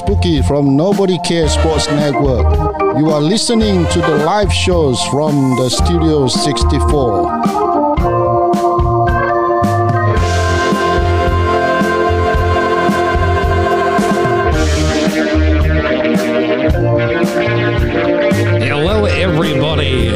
Bookie 0.00 0.42
from 0.42 0.76
Nobody 0.76 1.18
Cares 1.24 1.52
Sports 1.52 1.88
Network. 1.88 2.46
You 2.98 3.10
are 3.10 3.20
listening 3.20 3.86
to 3.88 4.00
the 4.00 4.24
live 4.24 4.52
shows 4.52 5.02
from 5.04 5.56
the 5.56 5.68
Studio 5.68 6.26
64. 6.26 7.30
Hello, 18.62 19.04
everybody. 19.04 20.08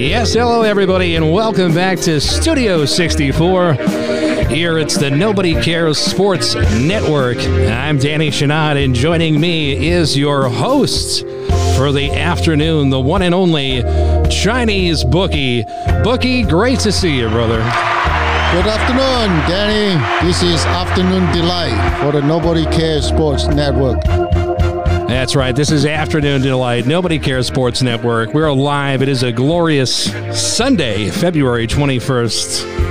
Yes, 0.00 0.34
hello, 0.34 0.62
everybody, 0.62 1.16
and 1.16 1.32
welcome 1.32 1.74
back 1.74 1.98
to 2.00 2.20
Studio 2.20 2.84
64. 2.84 4.13
Here 4.48 4.78
it's 4.78 4.96
the 4.96 5.10
Nobody 5.10 5.60
Cares 5.60 5.98
Sports 5.98 6.54
Network. 6.54 7.38
I'm 7.38 7.98
Danny 7.98 8.30
Shenad, 8.30 8.82
and 8.82 8.94
joining 8.94 9.40
me 9.40 9.88
is 9.88 10.16
your 10.16 10.48
host 10.48 11.22
for 11.76 11.90
the 11.90 12.10
afternoon, 12.12 12.90
the 12.90 13.00
one 13.00 13.22
and 13.22 13.34
only 13.34 13.82
Chinese 14.30 15.02
Bookie. 15.02 15.64
Bookie, 16.04 16.44
great 16.44 16.78
to 16.80 16.92
see 16.92 17.18
you, 17.18 17.28
brother. 17.28 17.58
Good 17.58 18.66
afternoon, 18.68 19.30
Danny. 19.48 20.26
This 20.26 20.42
is 20.42 20.64
Afternoon 20.66 21.32
Delight 21.32 22.00
for 22.00 22.12
the 22.12 22.22
Nobody 22.22 22.64
Cares 22.66 23.08
Sports 23.08 23.46
Network. 23.48 24.02
That's 25.08 25.34
right. 25.34 25.56
This 25.56 25.70
is 25.70 25.84
Afternoon 25.84 26.42
Delight. 26.42 26.86
Nobody 26.86 27.18
Cares 27.18 27.46
Sports 27.48 27.82
Network. 27.82 28.32
We're 28.34 28.52
live. 28.52 29.02
It 29.02 29.08
is 29.08 29.22
a 29.22 29.32
glorious 29.32 30.12
Sunday, 30.32 31.10
February 31.10 31.66
21st. 31.66 32.83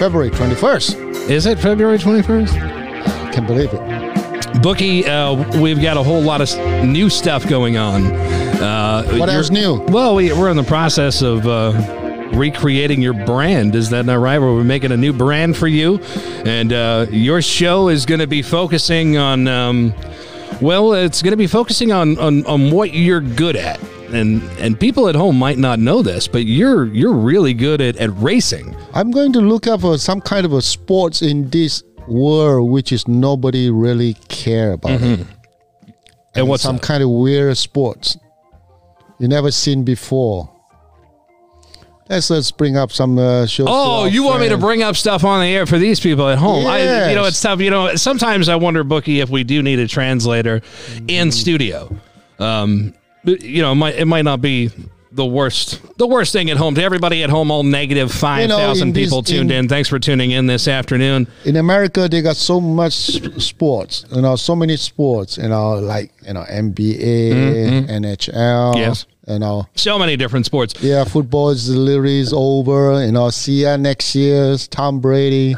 February 0.00 0.30
21st. 0.30 1.28
Is 1.28 1.44
it 1.44 1.58
February 1.58 1.98
21st? 1.98 2.54
I 2.54 3.32
Can't 3.32 3.46
believe 3.46 3.68
it. 3.70 4.62
Bookie, 4.62 5.04
uh, 5.04 5.60
we've 5.60 5.82
got 5.82 5.98
a 5.98 6.02
whole 6.02 6.22
lot 6.22 6.40
of 6.40 6.86
new 6.86 7.10
stuff 7.10 7.46
going 7.46 7.76
on. 7.76 8.06
Uh, 8.06 9.04
What 9.18 9.28
else 9.28 9.50
new? 9.50 9.78
Well, 9.88 10.14
we, 10.14 10.32
we're 10.32 10.48
in 10.48 10.56
the 10.56 10.62
process 10.62 11.20
of 11.20 11.46
uh, 11.46 12.30
recreating 12.32 13.02
your 13.02 13.12
brand. 13.12 13.74
Is 13.74 13.90
that 13.90 14.06
not 14.06 14.20
right? 14.20 14.38
We're 14.38 14.64
making 14.64 14.90
a 14.90 14.96
new 14.96 15.12
brand 15.12 15.58
for 15.58 15.66
you, 15.66 15.98
and 16.46 16.72
uh, 16.72 17.04
your 17.10 17.42
show 17.42 17.90
is 17.90 18.06
going 18.06 18.20
to 18.20 18.26
be 18.26 18.40
focusing 18.40 19.18
on. 19.18 19.48
Um, 19.48 19.92
well, 20.62 20.94
it's 20.94 21.20
going 21.20 21.32
to 21.32 21.36
be 21.36 21.46
focusing 21.46 21.92
on, 21.92 22.18
on 22.18 22.46
on 22.46 22.70
what 22.70 22.94
you're 22.94 23.20
good 23.20 23.54
at. 23.54 23.78
And, 24.12 24.42
and 24.58 24.78
people 24.78 25.08
at 25.08 25.14
home 25.14 25.38
might 25.38 25.58
not 25.58 25.78
know 25.78 26.02
this, 26.02 26.26
but 26.26 26.44
you're 26.44 26.86
you're 26.86 27.14
really 27.14 27.54
good 27.54 27.80
at, 27.80 27.96
at 27.96 28.10
racing. 28.16 28.76
I'm 28.92 29.10
going 29.10 29.32
to 29.34 29.40
look 29.40 29.66
up 29.66 29.82
for 29.82 29.98
some 29.98 30.20
kind 30.20 30.44
of 30.44 30.52
a 30.52 30.62
sports 30.62 31.22
in 31.22 31.48
this 31.50 31.82
world 32.08 32.70
which 32.70 32.90
is 32.90 33.06
nobody 33.06 33.70
really 33.70 34.14
care 34.28 34.72
about 34.72 35.00
it. 35.00 35.26
And 36.34 36.48
what's 36.48 36.62
some 36.62 36.76
that? 36.76 36.82
kind 36.82 37.02
of 37.02 37.10
weird 37.10 37.56
sports 37.56 38.16
you 39.18 39.28
never 39.28 39.50
seen 39.50 39.84
before. 39.84 40.50
Let's 42.08 42.28
let's 42.28 42.50
bring 42.50 42.76
up 42.76 42.90
some 42.90 43.18
uh, 43.18 43.46
shows. 43.46 43.68
Oh, 43.70 44.06
you 44.06 44.24
want 44.24 44.40
me 44.40 44.48
to 44.48 44.58
bring 44.58 44.82
up 44.82 44.96
stuff 44.96 45.22
on 45.22 45.40
the 45.40 45.46
air 45.46 45.64
for 45.64 45.78
these 45.78 46.00
people 46.00 46.28
at 46.28 46.38
home? 46.38 46.66
I, 46.66 47.10
you 47.10 47.14
know, 47.14 47.24
it's 47.24 47.40
tough. 47.40 47.60
You 47.60 47.70
know, 47.70 47.94
sometimes 47.94 48.48
I 48.48 48.56
wonder, 48.56 48.82
Bookie, 48.82 49.20
if 49.20 49.30
we 49.30 49.44
do 49.44 49.62
need 49.62 49.78
a 49.78 49.86
translator 49.86 50.60
in 51.06 51.30
studio. 51.30 51.96
Um, 52.40 52.94
you 53.24 53.62
know, 53.62 53.72
it 53.72 53.76
might 53.76 53.94
it 53.96 54.06
might 54.06 54.24
not 54.24 54.40
be 54.40 54.70
the 55.12 55.26
worst 55.26 55.80
the 55.98 56.06
worst 56.06 56.32
thing 56.32 56.50
at 56.50 56.56
home 56.56 56.74
to 56.76 56.82
everybody 56.82 57.22
at 57.24 57.30
home. 57.30 57.50
All 57.50 57.62
negative 57.64 58.12
five 58.12 58.48
thousand 58.48 58.88
in 58.88 58.94
this- 58.94 59.06
people 59.06 59.22
tuned 59.22 59.50
in- 59.50 59.64
in. 59.64 59.68
Thanks 59.68 59.88
for 59.88 59.98
tuning 59.98 60.30
in 60.30 60.46
this 60.46 60.68
afternoon. 60.68 61.26
in 61.44 61.56
America? 61.56 62.08
They 62.08 62.22
got 62.22 62.36
so 62.36 62.60
much 62.60 62.92
sports. 63.42 64.04
You 64.14 64.22
know, 64.22 64.36
so 64.36 64.54
many 64.54 64.76
sports. 64.76 65.36
You 65.36 65.48
know, 65.48 65.74
like 65.78 66.12
you 66.26 66.32
know 66.34 66.44
NBA, 66.48 67.32
mm-hmm. 67.32 67.90
NHL. 68.04 68.76
Yes. 68.76 69.06
You 69.28 69.38
know, 69.38 69.66
So 69.76 69.96
many 69.96 70.16
different 70.16 70.44
sports. 70.46 70.74
yeah, 70.82 71.04
football 71.04 71.50
is 71.50 71.68
literally 71.68 72.18
is 72.18 72.32
over. 72.34 73.04
You 73.04 73.12
know, 73.12 73.30
see 73.30 73.62
ya 73.62 73.76
next 73.76 74.14
year. 74.16 74.56
Tom 74.70 74.98
Brady. 74.98 75.54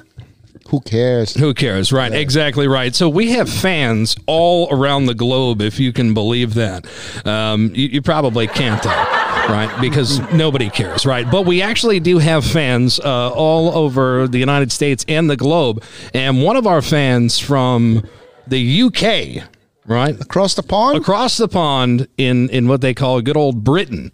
Who 0.72 0.80
cares? 0.80 1.34
Who 1.34 1.52
cares? 1.52 1.92
Right, 1.92 2.10
exactly 2.14 2.66
right. 2.66 2.94
So 2.94 3.06
we 3.06 3.32
have 3.32 3.50
fans 3.50 4.16
all 4.26 4.74
around 4.74 5.04
the 5.04 5.14
globe, 5.14 5.60
if 5.60 5.78
you 5.78 5.92
can 5.92 6.14
believe 6.14 6.54
that. 6.54 6.86
Um, 7.26 7.72
you, 7.74 7.88
you 7.88 8.00
probably 8.00 8.46
can't, 8.46 8.82
though, 8.82 8.88
right? 8.88 9.70
Because 9.82 10.20
nobody 10.32 10.70
cares, 10.70 11.04
right? 11.04 11.30
But 11.30 11.44
we 11.44 11.60
actually 11.60 12.00
do 12.00 12.16
have 12.16 12.42
fans 12.42 12.98
uh, 13.00 13.32
all 13.32 13.76
over 13.76 14.26
the 14.26 14.38
United 14.38 14.72
States 14.72 15.04
and 15.08 15.28
the 15.28 15.36
globe. 15.36 15.84
And 16.14 16.42
one 16.42 16.56
of 16.56 16.66
our 16.66 16.80
fans 16.80 17.38
from 17.38 18.08
the 18.46 18.82
UK, 18.84 19.46
right? 19.86 20.18
Across 20.20 20.54
the 20.54 20.62
pond. 20.62 20.98
across 20.98 21.36
the 21.36 21.48
pond 21.48 22.08
in 22.16 22.48
in 22.50 22.68
what 22.68 22.80
they 22.80 22.94
call 22.94 23.20
good 23.20 23.36
old 23.36 23.64
Britain. 23.64 24.12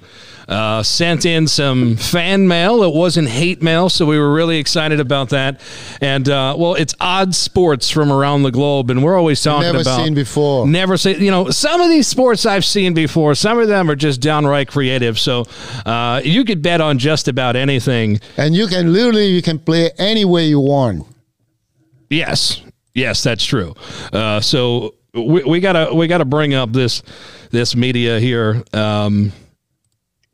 Uh, 0.49 0.83
sent 0.83 1.27
in 1.27 1.47
some 1.47 1.95
fan 1.97 2.49
mail. 2.49 2.83
It 2.83 2.95
wasn't 2.95 3.29
hate 3.29 3.63
mail, 3.63 3.91
so 3.91 4.07
we 4.07 4.19
were 4.19 4.33
really 4.33 4.57
excited 4.57 4.99
about 4.99 5.29
that. 5.29 5.61
And 6.01 6.27
uh, 6.27 6.57
well, 6.59 6.75
it's 6.75 6.95
odd 7.01 7.35
sports 7.35 7.91
from 7.91 8.11
around 8.11 8.45
the 8.45 8.51
globe, 8.51 8.91
and 8.91 9.03
we're 9.05 9.19
always 9.19 9.43
talking 9.43 9.61
Never 9.71 9.83
about 9.83 10.03
seen 10.03 10.15
before. 10.15 10.67
Never 10.67 10.97
seen. 10.97 11.21
You 11.21 11.31
know, 11.31 11.51
some 11.51 11.83
of 11.83 11.91
these 11.91 12.07
sports 12.07 12.47
I've 12.47 12.65
seen 12.65 12.95
before. 12.95 13.35
Some 13.35 13.59
of 13.59 13.69
them 13.69 13.91
are 13.91 13.95
just 13.95 14.23
downright 14.23 14.69
creative. 14.69 15.19
So 15.19 15.45
uh, 15.85 16.23
you 16.25 16.45
could 16.47 16.63
bet 16.63 16.81
on 16.81 16.99
just 16.99 17.29
about 17.29 17.55
anything. 17.55 18.19
and 18.39 18.55
you 18.55 18.69
can 18.69 18.91
literally 18.91 19.27
you 19.27 19.43
can 19.43 19.59
play 19.59 19.91
any 19.99 20.25
way 20.25 20.47
you 20.47 20.61
want. 20.61 21.07
Yes, 22.09 22.63
yes, 22.95 23.23
that's 23.23 23.45
true. 23.45 23.75
Uh, 24.15 24.41
so 24.41 24.95
we, 25.15 25.43
we 25.45 25.61
gotta 25.61 25.95
we 25.95 26.07
gotta 26.07 26.25
bring 26.25 26.55
up 26.55 26.73
this 26.73 27.03
this 27.51 27.75
media 27.75 28.21
here. 28.21 28.63
Um, 28.73 29.33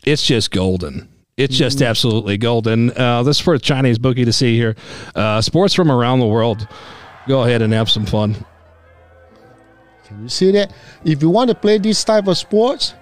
it's 0.04 0.24
just 0.24 0.50
golden. 0.50 1.08
It's 1.36 1.56
just 1.56 1.82
absolutely 1.82 2.38
golden. 2.38 2.96
Uh, 2.96 3.24
this 3.24 3.38
is 3.38 3.42
for 3.42 3.54
a 3.54 3.58
Chinese 3.58 3.98
bookie 3.98 4.24
to 4.24 4.32
see 4.32 4.56
here. 4.56 4.76
Uh, 5.16 5.40
sports 5.40 5.74
from 5.74 5.90
around 5.90 6.20
the 6.20 6.26
world. 6.26 6.68
Go 7.26 7.42
ahead 7.42 7.60
and 7.62 7.72
have 7.72 7.90
some 7.90 8.06
fun. 8.06 8.36
Can 10.04 10.22
you 10.22 10.28
see 10.28 10.52
that? 10.52 10.72
If 11.04 11.22
you 11.22 11.30
want 11.30 11.48
to 11.48 11.56
play 11.56 11.78
this 11.78 12.04
type 12.04 12.28
of 12.28 12.38
sports, 12.38 12.94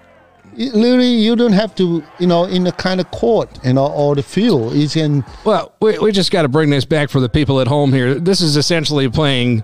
it, 0.57 0.75
literally 0.75 1.13
you 1.13 1.37
don't 1.37 1.53
have 1.53 1.75
to, 1.75 2.03
you 2.19 2.27
know, 2.27 2.45
in 2.45 2.65
the 2.65 2.73
kind 2.73 3.01
of 3.01 3.11
court, 3.11 3.51
you 3.65 3.75
know, 3.75 3.87
or 3.89 4.15
the 4.15 4.23
field. 4.23 4.75
You 4.75 4.89
can, 4.89 5.25
Well, 5.45 5.75
we, 5.81 5.99
we 5.99 6.13
just 6.13 6.31
got 6.31 6.43
to 6.43 6.49
bring 6.49 6.71
this 6.71 6.85
back 6.85 7.11
for 7.11 7.21
the 7.21 7.29
people 7.29 7.61
at 7.61 7.67
home 7.67 7.93
here. 7.93 8.15
This 8.15 8.41
is 8.41 8.57
essentially 8.57 9.11
playing 9.11 9.63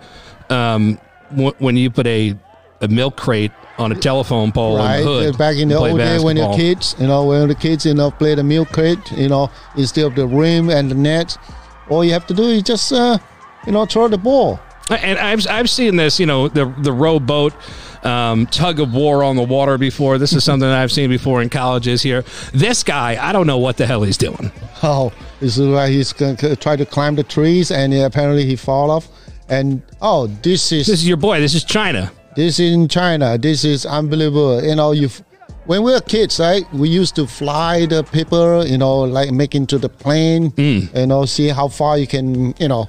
um, 0.51 0.99
w- 1.31 1.55
when 1.59 1.77
you 1.77 1.91
put 1.91 2.07
a, 2.07 2.37
a 2.81 2.89
milk 2.89 3.17
crate 3.17 3.53
on 3.79 3.93
a 3.93 3.95
telephone 3.95 4.53
pole 4.53 4.79
right? 4.79 4.97
and 4.97 5.05
hood. 5.05 5.39
Back 5.39 5.57
in 5.57 5.69
the 5.69 5.77
old 5.77 5.99
day 5.99 6.19
when 6.19 6.37
you're 6.37 6.55
kids, 6.55 6.95
you 6.99 7.07
know, 7.07 7.27
when 7.27 7.49
the 7.49 7.55
kids, 7.55 7.87
you 7.87 7.95
know, 7.95 8.11
play 8.11 8.35
the 8.35 8.45
milk 8.45 8.69
crate, 8.71 8.99
you 9.13 9.29
know, 9.29 9.51
instead 9.77 10.05
of 10.05 10.15
the 10.15 10.27
rim 10.27 10.69
and 10.71 10.91
the 10.91 10.95
net, 10.95 11.37
all 11.89 12.05
you 12.05 12.13
have 12.13 12.27
to 12.27 12.35
do 12.35 12.43
is 12.43 12.63
just, 12.63 12.93
uh, 12.93 13.19
you 13.67 13.73
know, 13.73 13.87
throw 13.87 14.09
the 14.09 14.19
ball. 14.19 14.61
And 14.91 15.19
I've 15.19 15.47
I've 15.49 15.69
seen 15.69 15.97
this, 15.97 16.19
you 16.19 16.25
know, 16.25 16.49
the 16.49 16.65
the 16.79 16.93
rowboat 16.93 17.53
um, 18.05 18.47
tug 18.47 18.81
of 18.81 18.95
war 18.95 19.23
on 19.23 19.37
the 19.37 19.43
water 19.43 19.77
before. 19.77 20.19
This 20.19 20.33
is 20.33 20.45
something 20.45 20.69
I've 20.69 20.93
seen 20.93 21.11
before 21.11 21.43
in 21.43 21.51
colleges 21.51 22.03
here. 22.03 22.25
This 22.53 22.83
guy, 22.83 23.19
I 23.21 23.33
don't 23.33 23.47
know 23.47 23.59
what 23.59 23.77
the 23.77 23.87
hell 23.87 24.03
he's 24.03 24.17
doing. 24.17 24.51
Oh, 24.83 25.13
this 25.41 25.59
is 25.59 25.69
why 25.69 25.91
he's 25.91 26.13
going 26.13 26.37
to 26.37 26.57
try 26.57 26.77
to 26.77 26.87
climb 26.87 27.17
the 27.17 27.23
trees, 27.23 27.71
and 27.71 27.93
apparently 27.93 28.47
he 28.47 28.57
fall 28.57 28.91
off. 28.91 29.09
And 29.49 29.83
oh, 30.01 30.27
this 30.43 30.73
is 30.73 30.87
This 30.87 31.01
is 31.01 31.09
your 31.09 31.17
boy. 31.17 31.41
This 31.41 31.55
is 31.55 31.65
China. 31.65 32.11
This 32.37 32.61
is 32.61 32.73
in 32.73 32.89
China. 32.89 33.39
This 33.39 33.65
is 33.65 33.87
unbelievable. 33.87 34.63
You 34.63 34.77
know, 34.77 34.93
you 34.93 35.09
when 35.67 35.83
we 35.83 35.93
were 35.93 36.01
kids, 36.01 36.39
right? 36.41 36.65
We 36.73 36.89
used 36.89 37.15
to 37.17 37.27
fly 37.27 37.85
the 37.87 38.03
paper, 38.03 38.65
you 38.67 38.79
know, 38.79 39.01
like 39.01 39.31
make 39.33 39.55
into 39.55 39.77
the 39.79 39.89
plane, 39.89 40.53
you 40.57 41.07
know, 41.07 41.25
see 41.27 41.49
how 41.49 41.69
far 41.69 41.99
you 41.99 42.07
can, 42.07 42.55
you 42.59 42.69
know, 42.69 42.89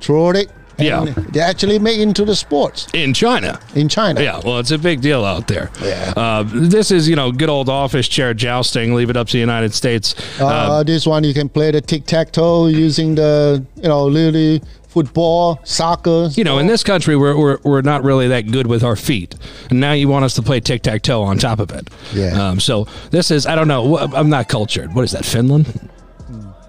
throw 0.00 0.30
it. 0.30 0.50
Yeah. 0.78 1.02
And 1.02 1.14
They 1.32 1.40
actually 1.40 1.78
make 1.78 1.98
into 1.98 2.24
the 2.24 2.34
sports 2.34 2.88
In 2.94 3.12
China. 3.12 3.60
in 3.74 3.88
China. 3.88 4.22
Yeah, 4.22 4.40
well, 4.42 4.58
it's 4.60 4.70
a 4.70 4.78
big 4.78 5.02
deal 5.02 5.24
out 5.26 5.46
there. 5.46 5.70
Yeah. 5.82 6.14
Uh, 6.16 6.42
this 6.46 6.90
is, 6.90 7.06
you 7.06 7.16
know, 7.16 7.30
good 7.30 7.50
old 7.50 7.68
office 7.68 8.08
chair 8.08 8.32
jousting. 8.32 8.94
Leave 8.94 9.10
it 9.10 9.16
up 9.16 9.26
to 9.28 9.32
the 9.34 9.38
United 9.40 9.74
States. 9.74 10.14
Uh, 10.40 10.82
this 10.82 11.06
one 11.06 11.22
you 11.22 11.34
can 11.34 11.48
play 11.50 11.70
the 11.70 11.82
tic 11.82 12.06
tac 12.06 12.32
toe 12.32 12.66
using 12.68 13.14
the, 13.14 13.62
you 13.76 13.88
know, 13.88 14.06
literally 14.06 14.62
football, 14.90 15.60
soccer. 15.64 16.28
you 16.32 16.44
know, 16.44 16.58
in 16.58 16.66
this 16.66 16.82
country, 16.82 17.16
we're, 17.16 17.36
we're, 17.36 17.58
we're 17.62 17.80
not 17.82 18.02
really 18.02 18.28
that 18.28 18.50
good 18.50 18.66
with 18.66 18.82
our 18.82 18.96
feet. 18.96 19.36
And 19.70 19.80
now 19.80 19.92
you 19.92 20.08
want 20.08 20.24
us 20.24 20.34
to 20.34 20.42
play 20.42 20.60
tic 20.60 20.82
tac 20.82 21.02
toe 21.02 21.22
on 21.22 21.38
top 21.38 21.60
of 21.60 21.70
it. 21.70 21.88
Yeah. 22.12 22.48
Um, 22.48 22.60
so 22.60 22.86
this 23.10 23.30
is, 23.30 23.46
I 23.46 23.54
don't 23.54 23.68
know. 23.68 23.98
I'm 23.98 24.28
not 24.28 24.48
cultured. 24.48 24.94
What 24.94 25.04
is 25.04 25.12
that, 25.12 25.24
Finland? 25.24 25.88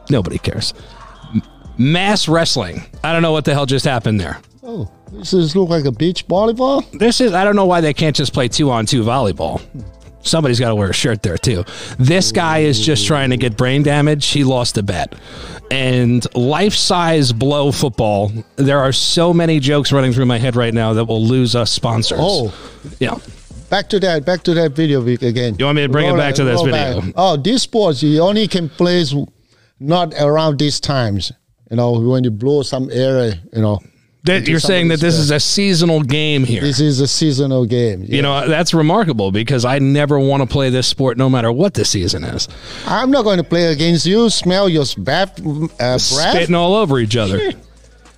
Nobody 0.09 0.38
cares. 0.38 0.73
Mass 1.77 2.27
wrestling. 2.27 2.83
I 3.03 3.12
don't 3.12 3.21
know 3.21 3.31
what 3.31 3.45
the 3.45 3.53
hell 3.53 3.65
just 3.65 3.85
happened 3.85 4.19
there. 4.19 4.39
Oh, 4.63 4.91
this 5.12 5.33
is 5.33 5.56
look 5.56 5.69
like 5.69 5.85
a 5.85 5.91
beach 5.91 6.27
volleyball. 6.27 6.89
This 7.00 7.19
is, 7.21 7.33
I 7.33 7.44
don't 7.44 7.56
know 7.56 7.65
why 7.65 7.81
they 7.81 7.94
can't 7.94 8.15
just 8.15 8.33
play 8.33 8.47
two 8.47 8.69
on 8.69 8.85
two 8.85 9.03
volleyball. 9.03 9.62
Somebody's 10.23 10.59
got 10.59 10.69
to 10.69 10.75
wear 10.75 10.89
a 10.89 10.94
shirt 10.94 11.23
there 11.23 11.38
too. 11.38 11.63
This 11.97 12.31
guy 12.31 12.59
is 12.59 12.79
just 12.79 13.06
trying 13.06 13.29
to 13.31 13.38
get 13.38 13.57
brain 13.57 13.83
damage. 13.83 14.27
He 14.27 14.44
lost 14.44 14.77
a 14.77 14.83
bet. 14.83 15.13
And 15.69 16.25
life 16.35 16.73
size 16.73 17.31
blow 17.31 17.71
football. 17.71 18.31
There 18.57 18.79
are 18.79 18.91
so 18.91 19.33
many 19.33 19.59
jokes 19.59 19.91
running 19.91 20.13
through 20.13 20.25
my 20.25 20.38
head 20.38 20.56
right 20.56 20.73
now 20.73 20.94
that 20.94 21.06
will 21.06 21.23
lose 21.23 21.56
us 21.56 21.71
sponsors. 21.71 22.19
Oh. 22.21 22.53
yeah. 23.00 23.18
Back 23.69 23.88
to 23.89 24.00
that. 24.01 24.25
Back 24.25 24.44
to 24.44 24.53
that 24.56 24.73
video 24.73 25.01
again. 25.06 25.56
You 25.57 25.65
want 25.65 25.77
me 25.77 25.83
to 25.83 25.89
bring 25.89 26.13
it 26.13 26.18
back 26.18 26.35
to 26.35 26.44
this 26.44 26.62
video? 26.62 27.01
back. 27.01 27.13
Oh, 27.15 27.38
this 27.38 27.63
sports 27.63 28.03
you 28.03 28.21
only 28.21 28.47
can 28.47 28.68
play 28.68 29.06
not 29.79 30.13
around 30.19 30.59
these 30.59 30.79
times. 30.79 31.31
You 31.69 31.77
know 31.77 31.94
when 31.94 32.25
you 32.25 32.31
blow 32.31 32.63
some 32.63 32.89
air. 32.91 33.33
You 33.53 33.62
know 33.62 33.79
That 34.23 34.47
you're 34.47 34.59
saying 34.59 34.89
that 34.89 35.00
this 35.00 35.15
is 35.15 35.31
a 35.31 35.39
seasonal 35.39 36.01
game 36.03 36.44
here. 36.44 36.62
this 36.62 36.79
is 36.79 37.00
a 37.00 37.07
seasonal 37.07 37.65
game. 37.65 38.06
You 38.07 38.21
know, 38.21 38.47
that's 38.47 38.71
remarkable 38.73 39.31
because 39.31 39.65
I 39.65 39.79
never 39.79 40.19
want 40.19 40.44
to 40.44 40.47
play 40.47 40.69
this 40.69 40.88
sport 40.88 41.18
no 41.18 41.27
matter 41.27 41.51
what 41.51 41.73
the 41.73 41.85
season 41.85 42.23
is. 42.23 42.47
I'm 42.85 43.09
not 43.09 43.23
going 43.23 43.38
to 43.38 43.44
play 43.44 43.71
against 43.71 44.06
you. 44.06 44.29
Smell 44.29 44.69
your 44.69 44.85
bath, 44.97 45.39
uh, 45.39 45.68
breath. 45.79 46.01
Spitting 46.01 46.53
all 46.53 46.75
over 46.75 47.00
each 47.00 47.18
other. 47.18 47.51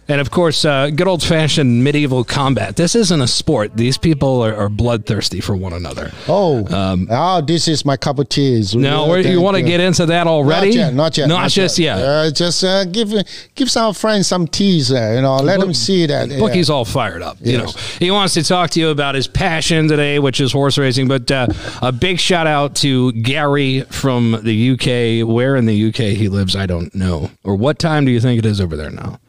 And 0.07 0.19
of 0.19 0.31
course, 0.31 0.65
uh, 0.65 0.89
good 0.89 1.07
old 1.07 1.23
fashioned 1.23 1.83
medieval 1.83 2.23
combat. 2.23 2.75
This 2.75 2.93
isn't 2.95 3.21
a 3.21 3.27
sport. 3.27 3.77
These 3.77 3.97
people 3.97 4.41
are, 4.41 4.55
are 4.55 4.69
bloodthirsty 4.69 5.39
for 5.39 5.55
one 5.55 5.73
another. 5.73 6.11
Oh, 6.27 6.67
oh, 7.09 7.41
this 7.41 7.67
is 7.67 7.85
my 7.85 7.95
cup 7.97 8.19
of 8.19 8.29
tea. 8.29 8.63
Now, 8.75 9.11
really 9.11 9.31
you 9.31 9.41
want 9.41 9.55
to 9.55 9.63
get 9.63 9.79
into 9.79 10.05
that 10.07 10.27
already? 10.27 10.69
Not 10.69 10.75
yet, 10.75 10.93
not 10.93 11.17
yet, 11.17 11.27
Not, 11.27 11.49
just 11.49 11.79
yet. 11.79 11.97
Uh, 11.97 12.31
just 12.31 12.63
uh, 12.63 12.85
give 12.85 13.13
give 13.55 13.71
some 13.71 13.93
friends 13.93 14.27
some 14.27 14.47
teas. 14.47 14.89
You 14.89 15.21
know, 15.21 15.37
let 15.37 15.59
them 15.59 15.73
see 15.73 16.05
that. 16.05 16.29
yeah. 16.29 16.39
Bookie's 16.39 16.69
all 16.69 16.85
fired 16.85 17.21
up. 17.21 17.37
You 17.41 17.59
know, 17.59 17.71
he 17.99 18.11
wants 18.11 18.33
to 18.35 18.43
talk 18.43 18.71
to 18.71 18.79
you 18.79 18.89
about 18.89 19.15
his 19.15 19.27
passion 19.27 19.87
today, 19.87 20.19
which 20.19 20.41
is 20.41 20.51
horse 20.51 20.77
racing. 20.77 21.07
But 21.07 21.31
uh, 21.31 21.47
a 21.81 21.91
big 21.91 22.19
shout 22.19 22.47
out 22.47 22.75
to 22.77 23.11
Gary 23.13 23.81
from 23.81 24.39
the 24.43 24.71
UK. 24.71 25.27
Where 25.27 25.55
in 25.55 25.65
the 25.65 25.87
UK 25.89 26.17
he 26.17 26.27
lives, 26.29 26.55
I 26.55 26.65
don't 26.65 26.93
know. 26.93 27.31
Or 27.43 27.55
what 27.55 27.79
time 27.79 28.05
do 28.05 28.11
you 28.11 28.19
think 28.19 28.39
it 28.39 28.45
is 28.45 28.59
over 28.59 28.75
there 28.75 28.91
now? 28.91 29.19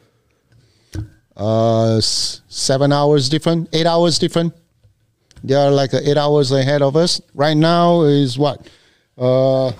Uh, 1.37 1.99
seven 2.01 2.91
hours 2.91 3.29
different, 3.29 3.69
eight 3.73 3.85
hours 3.85 4.19
different. 4.19 4.53
They 5.43 5.53
are 5.53 5.69
like 5.69 5.93
uh, 5.93 5.99
eight 6.03 6.17
hours 6.17 6.51
ahead 6.51 6.81
of 6.81 6.95
us. 6.95 7.21
Right 7.33 7.57
now 7.57 8.01
is 8.03 8.37
what? 8.37 8.67
Uh, 9.17 9.71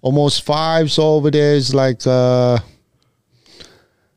almost 0.00 0.42
five. 0.44 0.90
So 0.90 1.02
over 1.14 1.30
there 1.30 1.54
is 1.54 1.74
like 1.74 2.06
uh, 2.06 2.58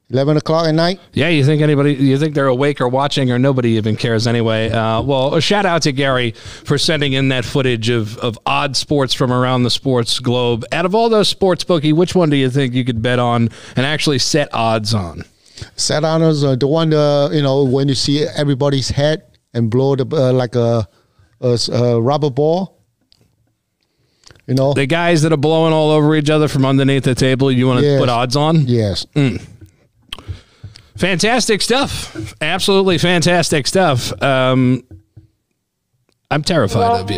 eleven 0.09 0.37
o'clock 0.37 0.67
at 0.67 0.73
night. 0.73 0.99
Yeah, 1.13 1.29
you 1.29 1.45
think 1.45 1.61
anybody? 1.61 1.93
You 1.93 2.17
think 2.17 2.33
they're 2.33 2.47
awake 2.47 2.81
or 2.81 2.87
watching, 2.87 3.29
or 3.31 3.37
nobody 3.37 3.71
even 3.71 3.95
cares 3.95 4.25
anyway? 4.25 4.69
Uh, 4.69 5.01
well, 5.01 5.35
a 5.35 5.41
shout 5.41 5.65
out 5.65 5.83
to 5.83 5.91
Gary 5.91 6.31
for 6.31 6.77
sending 6.77 7.13
in 7.13 7.29
that 7.29 7.45
footage 7.45 7.89
of 7.89 8.17
of 8.17 8.39
odd 8.45 8.75
sports 8.75 9.13
from 9.13 9.31
around 9.31 9.63
the 9.63 9.69
sports 9.69 10.19
globe. 10.19 10.65
Out 10.71 10.85
of 10.85 10.95
all 10.95 11.09
those 11.09 11.29
sports, 11.29 11.63
bookie, 11.63 11.93
which 11.93 12.15
one 12.15 12.29
do 12.29 12.35
you 12.35 12.49
think 12.49 12.73
you 12.73 12.83
could 12.83 13.01
bet 13.01 13.19
on 13.19 13.49
and 13.75 13.85
actually 13.85 14.19
set 14.19 14.51
odds 14.53 14.93
on? 14.93 15.23
Set 15.75 16.03
honors, 16.03 16.43
uh, 16.43 16.55
the 16.55 16.67
one 16.67 16.93
uh, 16.93 17.29
you 17.31 17.41
know 17.41 17.63
when 17.63 17.87
you 17.87 17.95
see 17.95 18.23
everybody's 18.25 18.89
head 18.89 19.23
and 19.53 19.69
blow 19.71 19.95
the 19.95 20.05
uh, 20.15 20.33
like 20.33 20.55
a 20.55 20.87
rubber 22.01 22.29
ball. 22.29 22.73
You 24.47 24.53
know. 24.53 24.73
The 24.73 24.85
guys 24.85 25.23
that 25.23 25.33
are 25.33 25.37
blowing 25.37 25.73
all 25.73 25.89
over 25.89 26.15
each 26.15 26.29
other 26.29 26.47
from 26.47 26.65
underneath 26.65 27.03
the 27.03 27.15
table, 27.15 27.51
you 27.51 27.65
want 27.67 27.79
to 27.79 27.85
Yes. 27.85 27.99
put 27.99 28.09
odds 28.09 28.35
on? 28.35 28.67
yes. 28.67 29.05
Mm. 29.15 29.41
Fantastic 30.97 31.61
stuff. 31.61 32.33
Absolutely 32.41 32.97
fantastic 32.97 33.67
stuff. 33.67 34.13
Um, 34.21 34.83
I'm 36.31 36.41
terrified 36.41 37.01
of 37.01 37.11
you. 37.11 37.17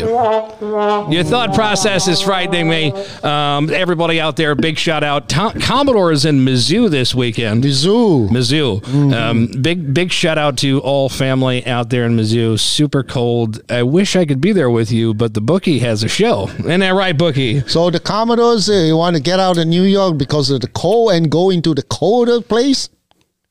Your 1.10 1.24
thought 1.24 1.54
process 1.54 2.08
is 2.08 2.20
frightening 2.20 2.68
me. 2.68 2.92
Um, 3.22 3.70
everybody 3.70 4.20
out 4.20 4.36
there, 4.36 4.54
big 4.54 4.76
shout 4.78 5.02
out. 5.02 5.30
Tom- 5.30 5.58
Commodore 5.60 6.12
is 6.12 6.26
in 6.26 6.40
Mizzou 6.44 6.90
this 6.90 7.14
weekend. 7.14 7.64
Mizzou. 7.64 8.28
Mizzou. 8.28 8.84
Um, 9.14 9.46
big 9.62 9.94
big 9.94 10.12
shout 10.12 10.36
out 10.36 10.58
to 10.58 10.80
all 10.80 11.08
family 11.08 11.64
out 11.66 11.88
there 11.88 12.04
in 12.04 12.16
Mizzou. 12.16 12.60
Super 12.60 13.02
cold. 13.02 13.62
I 13.70 13.82
wish 13.82 14.14
I 14.14 14.26
could 14.26 14.42
be 14.42 14.52
there 14.52 14.68
with 14.70 14.92
you, 14.92 15.14
but 15.14 15.32
the 15.32 15.40
bookie 15.40 15.78
has 15.78 16.02
a 16.04 16.08
show. 16.08 16.48
Isn't 16.58 16.80
that 16.80 16.90
right, 16.94 17.16
bookie? 17.16 17.60
So 17.66 17.90
the 17.90 18.00
Commodores, 18.00 18.68
uh, 18.68 18.72
you 18.74 18.96
want 18.98 19.16
to 19.16 19.22
get 19.22 19.40
out 19.40 19.56
of 19.56 19.66
New 19.66 19.82
York 19.84 20.18
because 20.18 20.50
of 20.50 20.60
the 20.60 20.68
cold 20.68 21.12
and 21.12 21.30
go 21.30 21.48
into 21.48 21.74
the 21.74 21.82
colder 21.82 22.42
place 22.42 22.90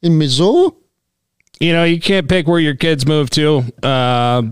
in 0.04 0.20
Missouri? 0.20 0.70
You 1.60 1.74
know, 1.74 1.84
you 1.84 2.00
can't 2.00 2.30
pick 2.30 2.48
where 2.48 2.60
your 2.60 2.76
kids 2.76 3.08
move 3.08 3.32
to. 3.32 3.64
Uh, 3.82 4.44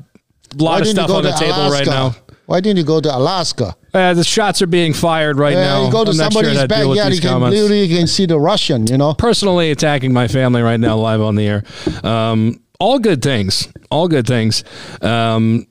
a 0.60 0.64
lot 0.64 0.82
of 0.82 0.88
stuff 0.88 1.10
on 1.10 1.24
the 1.24 1.32
table 1.32 1.70
right 1.70 1.86
now. 1.86 2.16
Why 2.46 2.62
didn't 2.62 2.78
you 2.78 2.84
go 2.84 3.02
to 3.02 3.16
Alaska? 3.16 3.76
Uh, 3.94 4.14
the 4.14 4.24
shots 4.24 4.62
are 4.62 4.68
being 4.68 4.94
fired 4.94 5.38
right 5.38 5.56
now. 5.56 5.86
you 5.86 5.92
go 5.92 6.04
to 6.04 6.12
I'm 6.12 6.16
sure 6.16 6.32
somebody's 6.32 6.60
to 6.62 6.68
backyard, 6.68 7.14
you 7.14 7.22
can 7.22 7.42
literally 7.42 7.86
you 7.86 7.98
can 7.98 8.08
see 8.08 8.26
the 8.26 8.40
Russian, 8.40 8.86
you 8.88 8.98
know? 8.98 9.14
Personally 9.14 9.72
attacking 9.72 10.14
my 10.14 10.28
family 10.28 10.62
right 10.62 10.80
now 10.80 10.96
live 10.98 11.22
on 11.22 11.36
the 11.36 11.48
air. 11.48 11.64
Um, 12.04 12.62
all 12.80 13.00
good 13.00 13.22
things. 13.24 13.68
All 13.90 14.08
good 14.08 14.28
things. 14.28 14.64
Um, 15.02 15.66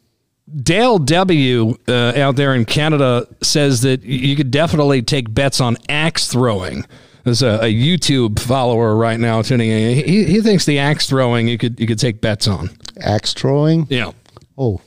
Dale 0.62 0.98
W. 0.98 1.76
Uh, 1.86 2.12
out 2.16 2.36
there 2.36 2.54
in 2.54 2.64
Canada 2.64 3.26
says 3.42 3.82
that 3.82 4.02
you 4.02 4.34
could 4.36 4.50
definitely 4.50 5.02
take 5.02 5.32
bets 5.32 5.60
on 5.60 5.76
axe 5.88 6.28
throwing. 6.28 6.84
There's 7.24 7.42
a, 7.42 7.60
a 7.62 7.72
YouTube 7.72 8.38
follower 8.38 8.94
right 8.96 9.18
now 9.18 9.42
tuning 9.42 9.70
in. 9.70 10.04
He, 10.04 10.24
he 10.24 10.40
thinks 10.40 10.66
the 10.66 10.78
axe 10.78 11.08
throwing 11.08 11.48
you 11.48 11.56
could 11.56 11.80
you 11.80 11.86
could 11.86 11.98
take 11.98 12.20
bets 12.20 12.46
on. 12.46 12.70
Axe 13.00 13.32
throwing. 13.32 13.86
Yeah. 13.88 14.12
Oh. 14.56 14.80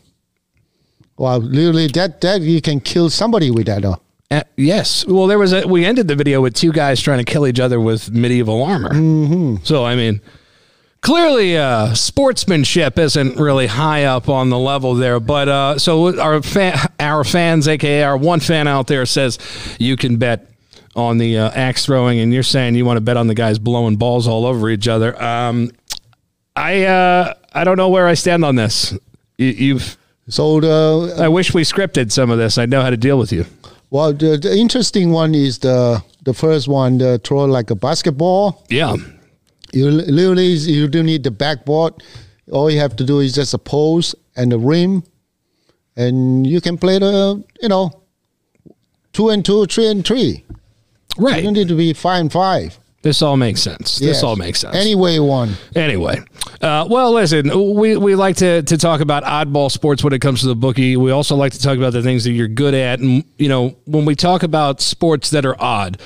well, 1.17 1.39
literally 1.39 1.87
that 1.87 2.21
that 2.21 2.41
you 2.41 2.61
can 2.61 2.79
kill 2.79 3.09
somebody 3.09 3.51
with 3.51 3.65
that. 3.67 3.81
though. 3.81 4.01
Uh, 4.29 4.43
yes. 4.57 5.05
Well, 5.05 5.27
there 5.27 5.39
was 5.39 5.53
a. 5.53 5.65
We 5.67 5.85
ended 5.85 6.07
the 6.07 6.15
video 6.15 6.41
with 6.41 6.53
two 6.53 6.71
guys 6.71 7.01
trying 7.01 7.19
to 7.19 7.23
kill 7.23 7.47
each 7.47 7.59
other 7.59 7.79
with 7.79 8.11
medieval 8.11 8.61
armor. 8.63 8.93
Mm-hmm. 8.93 9.63
So 9.63 9.85
I 9.85 9.95
mean, 9.95 10.21
clearly, 11.01 11.57
uh, 11.57 11.93
sportsmanship 11.93 12.97
isn't 12.97 13.37
really 13.37 13.67
high 13.67 14.03
up 14.03 14.27
on 14.27 14.49
the 14.49 14.59
level 14.59 14.95
there. 14.95 15.21
But 15.21 15.47
uh, 15.47 15.79
so 15.79 16.19
our 16.19 16.41
fa- 16.41 16.91
our 16.99 17.23
fans, 17.23 17.67
aka 17.67 18.03
our 18.03 18.17
one 18.17 18.41
fan 18.41 18.67
out 18.67 18.87
there, 18.87 19.05
says 19.05 19.39
you 19.79 19.95
can 19.95 20.17
bet 20.17 20.49
on 20.93 21.19
the 21.19 21.37
uh, 21.37 21.51
axe 21.51 21.85
throwing, 21.85 22.19
and 22.19 22.33
you're 22.33 22.43
saying 22.43 22.75
you 22.75 22.83
want 22.83 22.97
to 22.97 23.01
bet 23.01 23.15
on 23.15 23.27
the 23.27 23.35
guys 23.35 23.59
blowing 23.59 23.95
balls 23.95 24.27
all 24.27 24.45
over 24.45 24.69
each 24.69 24.89
other. 24.89 25.21
Um, 25.21 25.71
I 26.53 26.83
uh, 26.83 27.33
I 27.53 27.63
don't 27.63 27.77
know 27.77 27.89
where 27.89 28.07
I 28.07 28.15
stand 28.15 28.43
on 28.43 28.55
this. 28.55 28.93
You, 29.37 29.47
you've. 29.47 29.97
So 30.29 30.59
the 30.59 31.15
I 31.19 31.27
wish 31.27 31.53
we 31.53 31.63
scripted 31.63 32.11
some 32.11 32.29
of 32.29 32.37
this. 32.37 32.57
I 32.57 32.65
know 32.65 32.81
how 32.81 32.89
to 32.89 32.97
deal 32.97 33.17
with 33.17 33.31
you. 33.31 33.45
well 33.89 34.11
the, 34.13 34.37
the 34.37 34.57
interesting 34.57 35.11
one 35.11 35.33
is 35.33 35.59
the 35.59 36.03
the 36.23 36.33
first 36.33 36.67
one, 36.67 36.97
the 36.97 37.19
throw 37.23 37.45
like 37.45 37.69
a 37.69 37.75
basketball. 37.75 38.65
Yeah. 38.69 38.95
You 39.71 39.89
literally 39.89 40.47
you 40.47 40.87
don't 40.87 41.05
need 41.05 41.23
the 41.23 41.31
backboard. 41.31 41.93
All 42.51 42.69
you 42.69 42.79
have 42.79 42.95
to 42.97 43.03
do 43.03 43.19
is 43.19 43.35
just 43.35 43.53
a 43.53 43.57
pose 43.57 44.15
and 44.35 44.51
the 44.51 44.57
rim, 44.59 45.03
and 45.95 46.47
you 46.47 46.61
can 46.61 46.77
play 46.77 46.99
the 46.99 47.43
you 47.61 47.69
know 47.69 47.91
two 49.13 49.29
and 49.29 49.43
two, 49.43 49.65
three 49.65 49.87
and 49.87 50.05
three. 50.05 50.43
Right. 51.17 51.37
You 51.37 51.43
don't 51.43 51.53
need 51.53 51.67
to 51.69 51.75
be 51.75 51.93
five 51.93 52.21
and 52.21 52.31
five. 52.31 52.79
This 53.07 53.21
all 53.21 53.37
makes 53.37 53.61
sense. 53.61 53.99
This 53.99 54.21
all 54.21 54.35
makes 54.35 54.59
sense. 54.59 54.75
Anyway, 54.75 55.17
one. 55.17 55.53
anyway, 55.77 56.21
uh, 56.59 56.85
well, 56.89 57.13
listen, 57.13 57.73
we, 57.73 57.95
we 57.95 58.15
like 58.15 58.35
to, 58.35 58.63
to 58.63 58.77
talk 58.77 58.99
about 58.99 59.23
oddball 59.23 59.71
sports 59.71 60.03
when 60.03 60.11
it 60.11 60.19
comes 60.19 60.41
to 60.41 60.47
the 60.47 60.57
bookie. 60.57 60.97
We 60.97 61.11
also 61.11 61.37
like 61.37 61.53
to 61.53 61.61
talk 61.61 61.77
about 61.77 61.93
the 61.93 62.01
things 62.01 62.25
that 62.25 62.33
you're 62.33 62.49
good 62.49 62.73
at. 62.73 62.99
And, 62.99 63.23
you 63.37 63.47
know, 63.47 63.77
when 63.85 64.03
we 64.03 64.13
talk 64.13 64.43
about 64.43 64.81
sports 64.81 65.29
that 65.29 65.45
are 65.45 65.55
odd, 65.57 66.01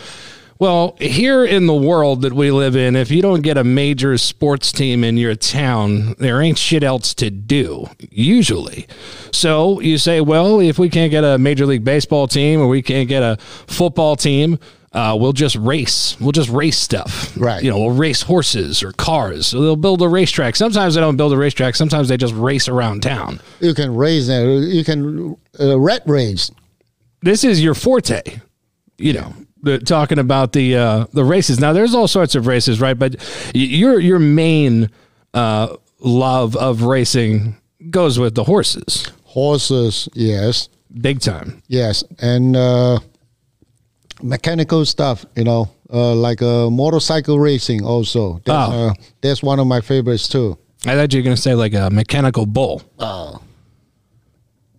well, 0.59 0.95
here 0.99 1.43
in 1.43 1.65
the 1.65 1.73
world 1.73 2.21
that 2.21 2.33
we 2.33 2.51
live 2.51 2.75
in, 2.75 2.95
if 2.95 3.09
you 3.09 3.23
don't 3.23 3.41
get 3.41 3.57
a 3.57 3.63
major 3.63 4.15
sports 4.19 4.71
team 4.71 5.03
in 5.03 5.17
your 5.17 5.33
town, 5.33 6.13
there 6.19 6.39
ain't 6.39 6.59
shit 6.59 6.83
else 6.83 7.15
to 7.15 7.31
do, 7.31 7.87
usually. 8.11 8.85
So 9.31 9.79
you 9.79 9.97
say, 9.97 10.21
well, 10.21 10.59
if 10.59 10.77
we 10.77 10.87
can't 10.87 11.09
get 11.09 11.23
a 11.23 11.39
Major 11.39 11.65
League 11.65 11.83
Baseball 11.83 12.27
team 12.27 12.61
or 12.61 12.67
we 12.67 12.83
can't 12.83 13.09
get 13.09 13.23
a 13.23 13.37
football 13.65 14.15
team, 14.15 14.59
uh, 14.93 15.17
we'll 15.19 15.33
just 15.33 15.55
race. 15.55 16.19
We'll 16.19 16.31
just 16.33 16.49
race 16.49 16.77
stuff. 16.77 17.35
Right. 17.37 17.63
You 17.63 17.71
know, 17.71 17.79
we'll 17.79 17.91
race 17.95 18.21
horses 18.23 18.83
or 18.83 18.91
cars. 18.91 19.47
So 19.47 19.61
they'll 19.61 19.75
build 19.75 20.01
a 20.01 20.09
racetrack. 20.09 20.55
Sometimes 20.55 20.95
they 20.95 21.01
don't 21.01 21.15
build 21.17 21.31
a 21.33 21.37
racetrack. 21.37 21.75
Sometimes 21.75 22.09
they 22.09 22.17
just 22.17 22.33
race 22.33 22.67
around 22.67 23.01
town. 23.03 23.39
You 23.59 23.73
can 23.73 23.95
raise 23.95 24.29
uh, 24.29 24.41
You 24.67 24.83
can 24.83 25.37
uh, 25.59 25.79
red 25.79 26.01
race. 26.05 26.51
This 27.21 27.43
is 27.43 27.63
your 27.63 27.73
forte. 27.73 28.21
You 28.97 29.13
know, 29.13 29.33
the, 29.63 29.79
talking 29.79 30.19
about 30.19 30.51
the 30.53 30.75
uh, 30.75 31.05
the 31.13 31.23
races. 31.23 31.59
Now, 31.59 31.71
there's 31.73 31.93
all 31.95 32.07
sorts 32.07 32.35
of 32.35 32.45
races, 32.47 32.81
right? 32.81 32.97
But 32.97 33.15
your 33.55 33.99
your 33.99 34.19
main 34.19 34.89
uh, 35.33 35.75
love 35.99 36.55
of 36.55 36.81
racing 36.83 37.55
goes 37.89 38.19
with 38.19 38.35
the 38.35 38.43
horses, 38.43 39.07
Horses, 39.23 40.07
yes, 40.13 40.67
big 40.93 41.19
time. 41.21 41.63
yes, 41.67 42.03
and 42.19 42.55
uh, 42.55 42.99
mechanical 44.23 44.85
stuff. 44.85 45.25
You 45.35 45.43
know, 45.43 45.69
uh, 45.91 46.13
like 46.15 46.41
uh, 46.41 46.69
motorcycle 46.69 47.39
racing. 47.39 47.83
Also, 47.83 48.41
that's, 48.45 48.71
Oh. 48.73 48.87
uh, 48.89 48.93
that's 49.21 49.41
one 49.43 49.59
of 49.59 49.67
my 49.67 49.81
favorites 49.81 50.27
too. 50.27 50.57
I 50.85 50.95
thought 50.95 51.13
you 51.13 51.19
were 51.19 51.23
going 51.23 51.35
to 51.35 51.41
say 51.41 51.53
like 51.53 51.73
a 51.73 51.89
mechanical 51.91 52.45
bull. 52.45 52.81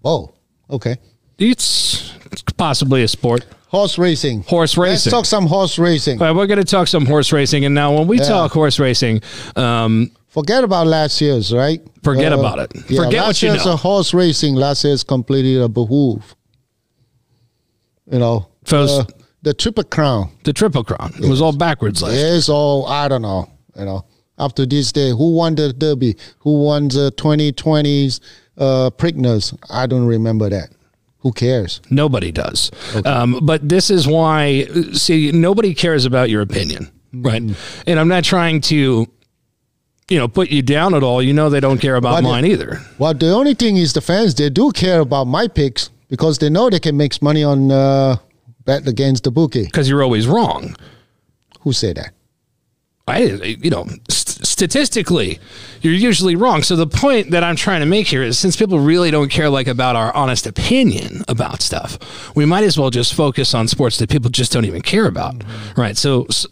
Oh, 0.05 0.33
Okay. 0.71 0.97
It's, 1.39 2.15
it's 2.31 2.43
possibly 2.57 3.03
a 3.03 3.09
sport. 3.09 3.45
Horse 3.69 3.99
racing. 3.99 4.43
Horse 4.45 4.77
racing. 4.77 4.93
Let's 4.93 5.05
talk 5.11 5.25
some 5.27 5.47
horse 5.47 5.79
racing. 5.79 6.21
All 6.21 6.27
right, 6.29 6.37
we're 6.37 6.47
going 6.47 6.59
to 6.59 6.65
talk 6.65 6.89
some 6.89 7.07
horse 7.07 7.33
racing, 7.33 7.65
and 7.65 7.75
now 7.75 7.93
when 7.95 8.07
we 8.07 8.19
Yeah. 8.19 8.29
talk 8.29 8.53
horse 8.53 8.79
racing, 8.79 9.23
um, 9.57 10.11
Forget 10.29 10.65
about 10.65 10.87
last 10.87 11.21
year's, 11.21 11.53
right? 11.53 11.83
Forget 12.03 12.33
about 12.33 12.59
it. 12.59 12.73
Yeah, 12.89 13.05
Forget 13.05 13.21
last 13.21 13.27
what 13.27 13.43
you 13.43 13.49
year's 13.51 13.67
know. 13.67 13.73
uh, 13.73 13.77
horse 13.77 14.15
racing 14.15 14.55
last 14.55 14.83
year's 14.83 15.05
completely 15.05 15.61
a 15.63 15.69
behoove. 15.69 16.23
You 18.11 18.19
know, 18.19 18.49
First- 18.65 19.01
uh, 19.01 19.05
the 19.43 19.53
triple 19.55 19.85
crown 19.85 20.31
the 20.45 20.53
Triple 20.53 20.85
Crown 20.85 21.13
it 21.23 21.29
was 21.29 21.41
all 21.41 21.53
backwards 21.53 22.03
last. 22.03 22.15
year. 22.15 22.27
is 22.27 22.49
all 22.49 22.87
I 22.87 23.09
don't 23.09 23.23
know. 23.23 23.49
You 23.77 23.85
know, 23.87 24.05
up 24.39 24.55
to 24.57 24.67
this 24.67 24.93
day, 24.93 25.11
who 25.11 25.33
won 25.35 25.55
the 25.55 25.73
Derby? 25.73 26.17
Who 26.41 26.63
won 26.65 26.89
the 26.89 27.13
2020s 27.17 28.21
uh, 28.59 28.91
Preakness? 28.91 29.57
I 29.71 29.87
don't 29.87 30.07
remember 30.07 30.49
that. 30.51 30.71
Who 31.21 31.33
cares? 31.33 31.81
Nobody 31.89 32.33
does. 32.33 32.71
Um, 33.07 33.41
but 33.43 33.67
this 33.69 33.91
is 33.91 34.07
why, 34.09 34.65
see, 34.93 35.31
nobody 35.33 35.73
cares 35.73 36.05
about 36.05 36.29
your 36.31 36.43
opinion, 36.43 36.91
right? 37.15 37.41
Mm-hmm. 37.41 37.83
And 37.87 38.01
I'm 38.01 38.09
not 38.09 38.25
trying 38.25 38.61
to, 38.63 39.07
you 40.11 40.19
know, 40.19 40.27
put 40.29 40.51
you 40.51 40.63
down 40.63 40.95
at 40.95 41.03
all. 41.05 41.23
You 41.23 41.33
know, 41.33 41.49
they 41.49 41.61
don't 41.61 41.79
care 41.79 41.95
about 41.97 42.17
But- 42.17 42.29
mine 42.29 42.45
either. 42.45 42.81
Well, 42.99 43.15
the 43.15 43.31
only 43.31 43.55
thing 43.55 43.77
is 43.77 43.93
the 43.93 44.01
fans 44.01 44.35
they 44.35 44.51
do 44.51 44.73
care 44.73 45.01
about 45.01 45.27
my 45.29 45.47
picks 45.49 45.91
because 46.09 46.39
they 46.39 46.51
know 46.51 46.69
they 46.69 46.81
can 46.81 46.97
make 46.97 47.23
money 47.23 47.45
on 47.45 47.71
uh, 47.71 48.17
bet 48.65 48.87
against 48.89 49.25
the 49.25 49.31
bookie. 49.31 49.65
Because 49.65 49.89
you're 49.89 50.03
always 50.03 50.27
wrong. 50.27 50.77
Who 51.61 51.73
said 51.73 51.97
that? 51.97 52.13
I, 53.09 53.23
you 53.61 53.71
know, 53.71 53.87
st- 54.09 54.47
statistically, 54.47 55.41
you're 55.81 55.93
usually 55.93 56.37
wrong. 56.37 56.63
So 56.63 56.77
the 56.77 56.87
point 56.87 57.33
that 57.33 57.43
I'm 57.43 57.57
trying 57.57 57.81
to 57.81 57.87
make 57.87 58.07
here 58.07 58.23
is, 58.23 58.39
since 58.39 58.57
people 58.57 58.79
really 58.79 59.11
don't 59.11 59.31
care 59.31 59.51
like 59.51 59.67
about 59.67 59.97
our 59.97 60.15
honest 60.15 60.47
opinion 60.47 61.25
about 61.27 61.63
stuff, 61.63 61.99
we 62.37 62.47
might 62.47 62.65
as 62.65 62.79
well 62.79 62.91
just 62.91 63.15
focus 63.15 63.55
on 63.55 63.67
sports 63.67 63.99
that 63.99 64.09
people 64.09 64.31
just 64.31 64.53
don't 64.53 64.65
even 64.65 64.83
care 64.83 65.07
about, 65.07 65.35
mm-hmm. 65.35 65.81
right? 65.81 65.97
So. 65.97 66.25
s 66.25 66.47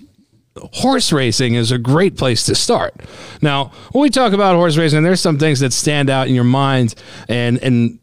Horse 0.72 1.12
racing 1.12 1.54
is 1.54 1.70
a 1.70 1.78
great 1.78 2.16
place 2.18 2.44
to 2.46 2.56
start. 2.56 2.92
Now, 3.40 3.70
when 3.92 4.02
we 4.02 4.10
talk 4.10 4.32
about 4.32 4.56
horse 4.56 4.76
racing, 4.76 5.04
there's 5.04 5.20
some 5.20 5.38
things 5.38 5.60
that 5.60 5.72
stand 5.72 6.10
out 6.10 6.26
in 6.26 6.34
your 6.34 6.44
mind 6.44 6.96
and 7.28 7.56
and 7.62 7.99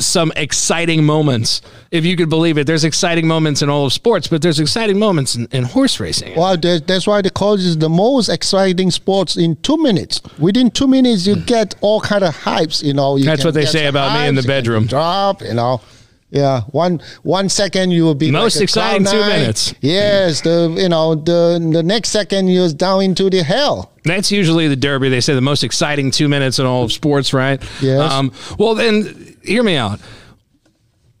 some 0.00 0.32
exciting 0.36 1.04
moments. 1.04 1.62
If 1.90 2.04
you 2.04 2.16
could 2.16 2.28
believe 2.28 2.58
it, 2.58 2.66
there's 2.66 2.84
exciting 2.84 3.26
moments 3.26 3.62
in 3.62 3.68
all 3.68 3.86
of 3.86 3.92
sports, 3.92 4.28
but 4.28 4.42
there's 4.42 4.60
exciting 4.60 4.98
moments 4.98 5.34
in, 5.34 5.46
in 5.52 5.64
horse 5.64 6.00
racing. 6.00 6.36
Well, 6.36 6.56
that's 6.56 7.06
why 7.06 7.22
they 7.22 7.30
call 7.30 7.56
this 7.56 7.76
the 7.76 7.88
most 7.88 8.28
exciting 8.28 8.90
sports 8.90 9.36
in 9.36 9.56
two 9.56 9.76
minutes. 9.76 10.20
Within 10.38 10.70
two 10.70 10.86
minutes, 10.86 11.26
you 11.26 11.36
get 11.36 11.74
all 11.80 12.00
kind 12.00 12.24
of 12.24 12.34
hypes. 12.34 12.82
You 12.82 12.94
know, 12.94 13.16
you 13.16 13.24
That's 13.24 13.44
what 13.44 13.54
they 13.54 13.66
say 13.66 13.86
about 13.86 14.20
me 14.20 14.28
in 14.28 14.34
the 14.34 14.42
bedroom. 14.42 14.86
Drop, 14.86 15.42
you 15.42 15.54
know. 15.54 15.80
Yeah, 16.30 16.60
one 16.70 17.00
one 17.22 17.48
second 17.48 17.90
you 17.90 18.04
will 18.04 18.14
be 18.14 18.30
Most 18.30 18.56
like 18.56 18.62
exciting 18.62 19.04
two 19.04 19.18
minutes. 19.18 19.74
Yes, 19.80 20.42
the 20.42 20.72
you 20.78 20.88
know 20.88 21.16
the 21.16 21.58
the 21.72 21.82
next 21.82 22.10
second 22.10 22.46
you're 22.46 22.72
down 22.72 23.02
into 23.02 23.28
the 23.28 23.42
hell. 23.42 23.90
That's 24.04 24.30
usually 24.30 24.68
the 24.68 24.76
Derby. 24.76 25.08
They 25.08 25.20
say 25.20 25.34
the 25.34 25.40
most 25.40 25.64
exciting 25.64 26.12
two 26.12 26.28
minutes 26.28 26.60
in 26.60 26.66
all 26.66 26.84
of 26.84 26.92
sports, 26.92 27.34
right? 27.34 27.60
Yes. 27.82 28.12
Um, 28.12 28.32
well, 28.58 28.76
then 28.76 29.29
hear 29.42 29.62
me 29.62 29.76
out. 29.76 30.00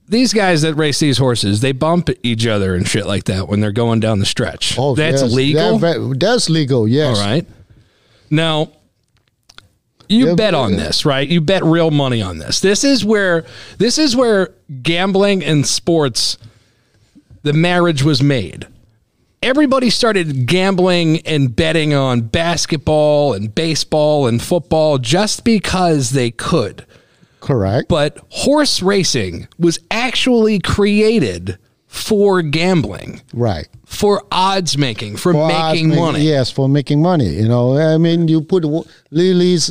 These 0.08 0.32
guys 0.32 0.62
that 0.62 0.74
race 0.74 0.98
these 0.98 1.18
horses, 1.18 1.60
they 1.60 1.72
bump 1.72 2.10
each 2.22 2.46
other 2.46 2.74
and 2.74 2.86
shit 2.86 3.06
like 3.06 3.24
that 3.24 3.48
when 3.48 3.60
they're 3.60 3.70
going 3.70 4.00
down 4.00 4.18
the 4.18 4.26
stretch. 4.26 4.76
Oh, 4.76 4.94
that's 4.96 5.22
yes. 5.22 5.32
legal. 5.32 5.78
That 5.78 6.16
that's 6.18 6.50
legal. 6.50 6.88
Yes. 6.88 7.16
all 7.16 7.24
right. 7.24 7.46
Now, 8.28 8.72
you 10.10 10.28
Yeah, 10.28 10.34
bet 10.34 10.54
on 10.54 10.72
this, 10.72 11.04
right? 11.06 11.26
You 11.26 11.40
bet 11.40 11.62
real 11.64 11.92
money 11.92 12.20
on 12.20 12.38
this. 12.38 12.58
This 12.58 12.82
is 12.82 13.04
where 13.04 13.44
this 13.78 13.96
is 13.96 14.16
where 14.16 14.52
gambling 14.82 15.44
and 15.44 15.64
sports, 15.64 16.36
the 17.42 17.52
marriage 17.52 18.02
was 18.02 18.20
made. 18.20 18.66
Everybody 19.42 19.88
started 19.88 20.46
gambling 20.46 21.20
and 21.20 21.54
betting 21.54 21.94
on 21.94 22.22
basketball 22.22 23.32
and 23.32 23.54
baseball 23.54 24.26
and 24.26 24.42
football 24.42 24.98
just 24.98 25.44
because 25.44 26.10
they 26.10 26.32
could. 26.32 26.84
Correct. 27.40 27.88
But 27.88 28.18
horse 28.30 28.82
racing 28.82 29.48
was 29.58 29.78
actually 29.90 30.58
created 30.60 31.58
for 31.86 32.40
gambling, 32.42 33.20
right. 33.34 33.66
for 33.84 34.22
odds 34.30 34.78
making, 34.78 35.16
for 35.16 35.32
For 35.32 35.48
making 35.48 35.90
us, 35.92 35.98
money. 35.98 36.20
Yes, 36.20 36.50
for 36.50 36.68
making 36.68 37.02
money. 37.02 37.28
You 37.30 37.48
know, 37.48 37.76
I 37.76 37.98
mean, 37.98 38.28
you 38.28 38.42
put 38.42 38.64
Lily's 39.10 39.70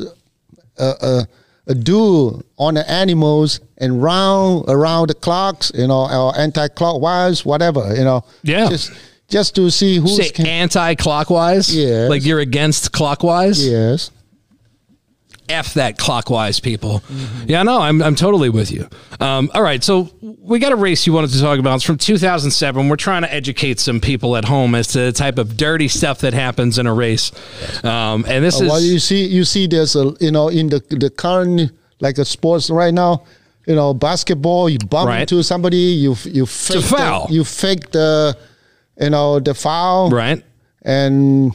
uh, 0.77 0.93
uh, 1.01 1.23
a 1.67 1.73
duel 1.75 2.43
on 2.57 2.73
the 2.73 2.89
animals 2.91 3.61
and 3.77 4.03
round 4.03 4.65
around 4.67 5.07
the 5.09 5.13
clocks, 5.13 5.71
you 5.73 5.87
know, 5.87 6.09
or 6.11 6.37
anti-clockwise, 6.37 7.45
whatever. 7.45 7.95
You 7.95 8.03
know. 8.03 8.25
Yeah. 8.43 8.67
Just 8.69 8.91
just 9.29 9.55
to 9.55 9.69
see 9.69 9.97
who's 9.97 10.17
Say 10.17 10.29
can- 10.31 10.47
anti-clockwise, 10.47 11.73
Yes. 11.73 12.09
like 12.09 12.25
you're 12.25 12.39
against 12.39 12.91
clockwise. 12.91 13.65
yes. 13.65 14.11
F 15.49 15.73
that 15.73 15.97
clockwise, 15.97 16.59
people. 16.59 17.01
Yeah, 17.45 17.63
no, 17.63 17.79
I'm, 17.81 18.01
I'm 18.01 18.15
totally 18.15 18.49
with 18.49 18.71
you. 18.71 18.87
Um, 19.19 19.49
all 19.53 19.61
right, 19.61 19.83
so 19.83 20.09
we 20.21 20.59
got 20.59 20.71
a 20.71 20.75
race 20.75 21.05
you 21.07 21.13
wanted 21.13 21.31
to 21.31 21.41
talk 21.41 21.59
about. 21.59 21.75
It's 21.75 21.83
from 21.83 21.97
2007. 21.97 22.87
We're 22.89 22.95
trying 22.95 23.23
to 23.23 23.33
educate 23.33 23.79
some 23.79 23.99
people 23.99 24.37
at 24.37 24.45
home 24.45 24.75
as 24.75 24.87
to 24.89 24.99
the 24.99 25.11
type 25.11 25.37
of 25.37 25.57
dirty 25.57 25.87
stuff 25.87 26.19
that 26.19 26.33
happens 26.33 26.77
in 26.77 26.87
a 26.87 26.93
race. 26.93 27.31
Um, 27.83 28.25
and 28.27 28.43
this 28.43 28.61
is 28.61 28.69
Well, 28.69 28.81
you 28.81 28.99
see, 28.99 29.25
you 29.25 29.43
see, 29.43 29.67
there's 29.67 29.95
a 29.95 30.13
you 30.19 30.31
know 30.31 30.49
in 30.49 30.69
the 30.69 30.79
the 30.89 31.09
current 31.09 31.71
like 31.99 32.17
a 32.17 32.25
sports 32.25 32.69
right 32.69 32.93
now. 32.93 33.23
You 33.67 33.75
know, 33.75 33.93
basketball. 33.93 34.69
You 34.69 34.79
bump 34.79 35.07
Right. 35.09 35.21
into 35.21 35.43
somebody. 35.43 35.77
You 35.77 36.15
you 36.25 36.45
fake 36.45 36.83
the- 36.85 37.27
you 37.29 37.43
fake 37.43 37.91
the, 37.91 38.35
you 38.99 39.09
know, 39.11 39.39
the 39.39 39.53
foul. 39.53 40.09
right. 40.09 40.43
And 40.83 41.53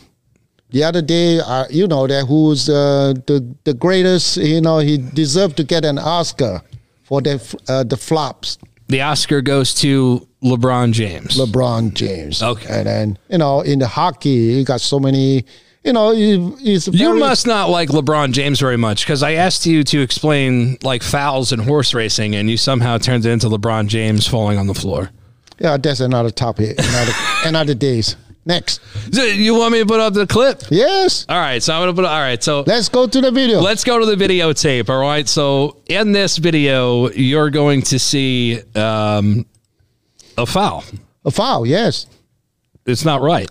the 0.74 0.82
other 0.82 1.02
day, 1.02 1.38
uh, 1.38 1.66
you 1.70 1.86
know 1.86 2.08
that 2.08 2.26
who's 2.26 2.68
uh, 2.68 3.14
the 3.28 3.46
the 3.62 3.74
greatest. 3.74 4.38
You 4.38 4.60
know, 4.60 4.78
he 4.80 4.98
deserved 4.98 5.56
to 5.58 5.64
get 5.64 5.84
an 5.84 5.98
Oscar 6.00 6.62
for 7.04 7.22
the 7.22 7.38
uh, 7.68 7.84
the 7.84 7.96
flops. 7.96 8.58
The 8.88 9.00
Oscar 9.00 9.40
goes 9.40 9.72
to 9.74 10.26
LeBron 10.42 10.92
James. 10.92 11.38
LeBron 11.38 11.94
James. 11.94 12.42
Okay. 12.42 12.66
And 12.68 12.86
then 12.88 13.18
you 13.30 13.38
know 13.38 13.60
in 13.60 13.78
the 13.78 13.86
hockey, 13.86 14.56
he 14.56 14.64
got 14.64 14.80
so 14.80 14.98
many. 14.98 15.44
You 15.84 15.92
know, 15.92 16.10
he, 16.10 16.50
he's 16.58 16.88
you 16.88 17.14
must 17.14 17.46
not 17.46 17.70
like 17.70 17.90
LeBron 17.90 18.32
James 18.32 18.58
very 18.58 18.78
much 18.78 19.04
because 19.04 19.22
I 19.22 19.34
asked 19.34 19.66
you 19.66 19.84
to 19.84 20.00
explain 20.00 20.78
like 20.82 21.04
fouls 21.04 21.52
in 21.52 21.60
horse 21.60 21.94
racing, 21.94 22.34
and 22.34 22.50
you 22.50 22.56
somehow 22.56 22.98
turned 22.98 23.24
it 23.24 23.30
into 23.30 23.46
LeBron 23.46 23.86
James 23.86 24.26
falling 24.26 24.58
on 24.58 24.66
the 24.66 24.74
floor. 24.74 25.10
Yeah, 25.60 25.76
that's 25.76 26.00
another 26.00 26.30
topic. 26.30 26.80
Another 26.80 27.12
another 27.44 27.74
days. 27.74 28.16
Next. 28.46 28.80
You 29.10 29.54
want 29.54 29.72
me 29.72 29.78
to 29.80 29.86
put 29.86 30.00
up 30.00 30.12
the 30.12 30.26
clip? 30.26 30.62
Yes. 30.70 31.24
All 31.28 31.38
right, 31.38 31.62
so 31.62 31.72
I'm 31.74 31.80
gonna 31.82 31.94
put. 31.94 32.04
All 32.04 32.20
right, 32.20 32.42
so 32.42 32.62
Let's 32.66 32.88
go 32.90 33.06
to 33.06 33.20
the 33.20 33.30
video. 33.30 33.60
let's 33.60 33.84
go 33.84 33.98
to 33.98 34.04
the 34.04 34.16
videotape. 34.16 34.90
All 34.90 35.00
right, 35.00 35.26
so 35.26 35.78
in 35.86 36.12
this 36.12 36.36
video, 36.36 37.08
you're 37.10 37.50
going 37.50 37.80
to 37.82 37.98
see 37.98 38.60
um, 38.74 39.46
a 40.36 40.44
foul. 40.44 40.84
a 41.24 41.30
foul. 41.30 41.64
Yes. 41.66 42.06
It's 42.86 43.04
not 43.04 43.22
right. 43.22 43.50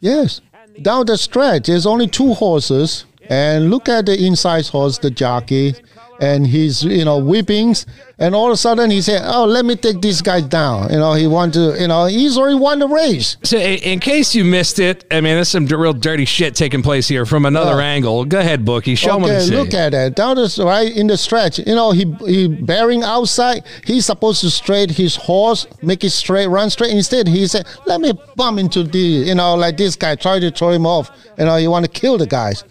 Yes. 0.00 0.40
Down 0.80 1.06
the 1.06 1.16
stretch, 1.18 1.66
there's 1.66 1.86
only 1.86 2.06
two 2.08 2.32
horses, 2.34 3.04
and 3.28 3.70
look 3.70 3.88
at 3.88 4.06
the 4.06 4.26
inside 4.26 4.66
horse, 4.66 4.98
the 4.98 5.10
jockey, 5.10 5.74
and 6.20 6.46
he's 6.46 6.84
you 6.84 7.04
know 7.04 7.20
whippings, 7.20 7.86
and 8.18 8.34
all 8.34 8.46
of 8.46 8.52
a 8.52 8.56
sudden 8.56 8.90
he 8.90 9.02
said, 9.02 9.22
"Oh, 9.24 9.44
let 9.44 9.64
me 9.64 9.76
take 9.76 10.00
this 10.00 10.22
guy 10.22 10.40
down." 10.40 10.90
You 10.92 10.98
know, 10.98 11.14
he 11.14 11.26
want 11.26 11.54
to, 11.54 11.76
you 11.80 11.88
know, 11.88 12.06
he's 12.06 12.36
already 12.38 12.54
won 12.56 12.78
the 12.78 12.88
race. 12.88 13.36
So, 13.42 13.56
in 13.58 14.00
case 14.00 14.34
you 14.34 14.44
missed 14.44 14.78
it, 14.78 15.04
I 15.10 15.16
mean, 15.20 15.34
there's 15.34 15.48
some 15.48 15.66
real 15.66 15.92
dirty 15.92 16.24
shit 16.24 16.54
taking 16.54 16.82
place 16.82 17.08
here 17.08 17.26
from 17.26 17.44
another 17.46 17.80
angle. 17.80 18.24
Go 18.24 18.38
ahead, 18.38 18.64
Bookie. 18.64 18.94
Show 18.94 19.20
okay, 19.24 19.38
look 19.56 19.74
at 19.74 19.90
that. 19.92 20.14
Down 20.14 20.36
the 20.36 20.62
right 20.64 20.94
in 20.96 21.06
the 21.06 21.16
stretch, 21.16 21.58
you 21.58 21.74
know, 21.74 21.90
he 21.92 22.04
he 22.26 22.48
bearing 22.48 23.02
outside. 23.02 23.64
He's 23.84 24.06
supposed 24.06 24.40
to 24.42 24.50
straight 24.50 24.90
his 24.92 25.16
horse, 25.16 25.66
make 25.82 26.04
it 26.04 26.10
straight, 26.10 26.46
run 26.46 26.70
straight. 26.70 26.92
Instead, 26.92 27.28
he 27.28 27.46
said, 27.46 27.66
"Let 27.86 28.00
me 28.00 28.12
bump 28.36 28.58
into 28.58 28.84
the, 28.84 28.98
you 28.98 29.34
know, 29.34 29.54
like 29.56 29.76
this 29.76 29.96
guy, 29.96 30.14
try 30.14 30.38
to 30.38 30.50
throw 30.50 30.70
him 30.70 30.86
off. 30.86 31.10
You 31.38 31.46
know, 31.46 31.56
you 31.56 31.70
want 31.70 31.84
to 31.84 31.90
kill 31.90 32.18
the 32.18 32.26
guys." 32.26 32.62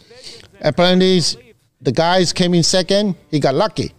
Apparently, 0.62 1.16
he's- 1.16 1.36
the 1.84 1.92
guys 1.92 2.34
came 2.34 2.54
in 2.54 2.64
second. 2.64 3.16
He 3.30 3.40
got 3.40 3.56
lucky, 3.56 3.94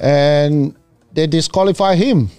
and 0.00 0.74
they 1.12 1.26
disqualify 1.26 1.94
him. 1.96 2.30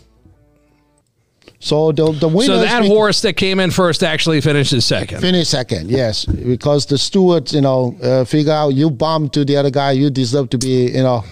So 1.60 1.92
the 1.92 2.12
the 2.12 2.28
winner 2.28 2.54
So 2.54 2.60
that 2.60 2.86
horse 2.86 3.22
that 3.22 3.34
came 3.34 3.60
in 3.60 3.72
first 3.72 4.04
actually 4.04 4.42
finishes 4.42 4.86
second. 4.86 5.22
Finish 5.22 5.48
second, 5.48 5.90
yes, 5.90 6.26
because 6.26 6.86
the 6.86 6.98
stewards, 6.98 7.54
you 7.54 7.62
know, 7.62 7.98
uh, 8.04 8.26
figure 8.26 8.54
out 8.54 8.70
you 8.70 8.92
bomb 8.92 9.30
to 9.30 9.44
the 9.44 9.58
other 9.58 9.72
guy, 9.72 9.92
you 9.92 10.10
deserve 10.10 10.50
to 10.52 10.58
be, 10.58 10.92
you 10.92 11.02
know, 11.02 11.24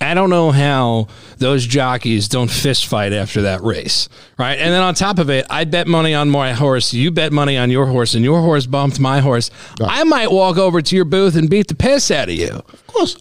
I 0.00 0.14
don't 0.14 0.30
know 0.30 0.50
how 0.50 1.08
those 1.38 1.66
jockeys 1.66 2.28
don't 2.28 2.50
fist 2.50 2.86
fight 2.86 3.12
after 3.12 3.42
that 3.42 3.62
race, 3.62 4.08
right? 4.38 4.58
And 4.58 4.72
then 4.72 4.82
on 4.82 4.94
top 4.94 5.18
of 5.18 5.30
it, 5.30 5.46
I 5.50 5.64
bet 5.64 5.86
money 5.86 6.14
on 6.14 6.30
my 6.30 6.52
horse. 6.52 6.92
You 6.92 7.10
bet 7.10 7.32
money 7.32 7.56
on 7.56 7.70
your 7.70 7.86
horse, 7.86 8.14
and 8.14 8.24
your 8.24 8.40
horse 8.40 8.66
bumped 8.66 8.98
my 9.00 9.20
horse. 9.20 9.50
I 9.80 10.04
might 10.04 10.30
walk 10.30 10.58
over 10.58 10.80
to 10.82 10.96
your 10.96 11.04
booth 11.04 11.36
and 11.36 11.48
beat 11.50 11.68
the 11.68 11.74
piss 11.74 12.10
out 12.10 12.28
of 12.28 12.34
you. 12.34 12.48
of 12.50 12.86
course. 12.86 13.16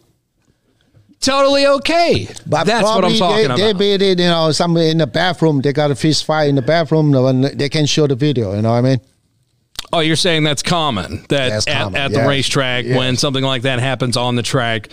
Totally 1.21 1.65
okay. 1.67 2.27
But 2.45 2.65
That's 2.65 2.83
what 2.83 2.95
I'm 2.95 2.99
probably 3.01 3.17
talking 3.19 3.37
they, 3.37 3.45
about. 3.45 3.57
They 3.57 3.73
made 3.73 4.01
it, 4.01 4.19
you 4.19 4.25
know, 4.25 4.51
somewhere 4.51 4.89
in 4.89 4.97
the 4.97 5.07
bathroom. 5.07 5.61
They 5.61 5.71
got 5.73 5.91
a 5.91 5.95
fist 5.95 6.25
fight 6.25 6.49
in 6.49 6.55
the 6.55 6.61
bathroom. 6.61 7.11
one- 7.11 7.41
They 7.55 7.69
can 7.69 7.85
show 7.85 8.07
the 8.07 8.15
video. 8.15 8.53
You 8.55 8.61
know 8.61 8.71
what 8.71 8.77
I 8.77 8.81
mean? 8.81 9.01
oh, 9.93 9.99
you're 9.99 10.15
saying 10.15 10.43
that's 10.43 10.63
common 10.63 11.17
that 11.27 11.49
That's 11.49 11.67
at, 11.67 11.81
common, 11.83 11.99
at 11.99 12.11
the 12.11 12.19
yes. 12.19 12.27
racetrack 12.27 12.85
Yes. 12.85 12.97
when 12.97 13.17
something 13.17 13.43
like 13.43 13.63
that 13.63 13.79
happens 13.79 14.15
on 14.15 14.35
the 14.37 14.41
track, 14.43 14.87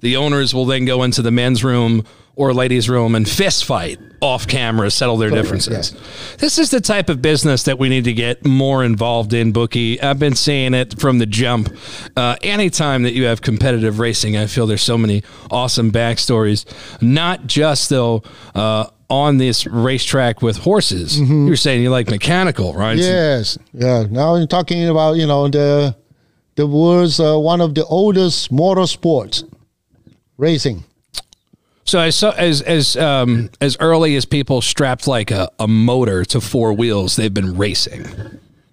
the 0.00 0.16
owners 0.16 0.54
will 0.54 0.64
then 0.66 0.84
go 0.84 1.02
into 1.02 1.22
the 1.22 1.32
men's 1.32 1.64
room 1.64 2.04
or 2.36 2.52
ladies' 2.54 2.88
room 2.88 3.14
and 3.14 3.28
fist 3.28 3.64
fight 3.64 3.98
off 4.20 4.46
camera, 4.48 4.90
settle 4.90 5.16
their 5.18 5.28
differences. 5.30 5.92
This 6.38 6.58
is 6.58 6.70
the 6.70 6.80
type 6.80 7.08
of 7.10 7.20
business 7.20 7.64
that 7.64 7.78
we 7.78 7.88
need 7.90 8.04
to 8.04 8.12
get 8.12 8.44
more 8.44 8.82
involved 8.82 9.32
in, 9.34 9.52
Bookie. 9.52 10.00
I've 10.00 10.18
been 10.18 10.34
saying 10.34 10.72
it 10.74 10.98
from 10.98 11.18
the 11.18 11.26
jump. 11.26 11.68
Uh, 12.16 12.36
anytime 12.42 13.02
that 13.02 13.12
you 13.12 13.24
have 13.26 13.42
competitive 13.42 13.98
racing, 13.98 14.36
I 14.36 14.46
feel 14.46 14.66
there's 14.66 14.82
so 14.82 14.96
many 14.98 15.22
awesome 15.50 15.92
backstories. 15.92 16.64
Not 17.02 17.46
just 17.46 17.90
though. 17.90 18.22
Uh, 18.54 18.86
on 19.10 19.36
this 19.36 19.66
racetrack 19.66 20.40
with 20.40 20.56
horses, 20.56 21.20
Mm-hmm. 21.20 21.46
you're 21.46 21.56
saying 21.56 21.82
you 21.82 21.90
like 21.90 22.08
mechanical, 22.08 22.72
right? 22.72 22.96
Yes. 22.96 23.58
Yeah. 23.74 24.04
Now 24.10 24.34
I'm 24.34 24.48
talking 24.48 24.88
about, 24.88 25.16
you 25.16 25.26
know, 25.26 25.46
the 25.46 25.94
the 26.56 26.66
world's 26.66 27.20
uh, 27.20 27.36
one 27.38 27.60
of 27.60 27.74
the 27.74 27.84
oldest 27.84 28.50
motorsports, 28.50 29.44
racing. 30.38 30.84
So 31.94 32.00
as 32.00 32.24
as 32.24 32.60
as 32.60 32.96
um, 32.96 33.50
as 33.60 33.76
early 33.78 34.16
as 34.16 34.24
people 34.24 34.60
strapped 34.60 35.06
like 35.06 35.30
a, 35.30 35.48
a 35.60 35.68
motor 35.68 36.24
to 36.24 36.40
four 36.40 36.72
wheels, 36.72 37.14
they've 37.14 37.32
been 37.32 37.56
racing. 37.56 38.04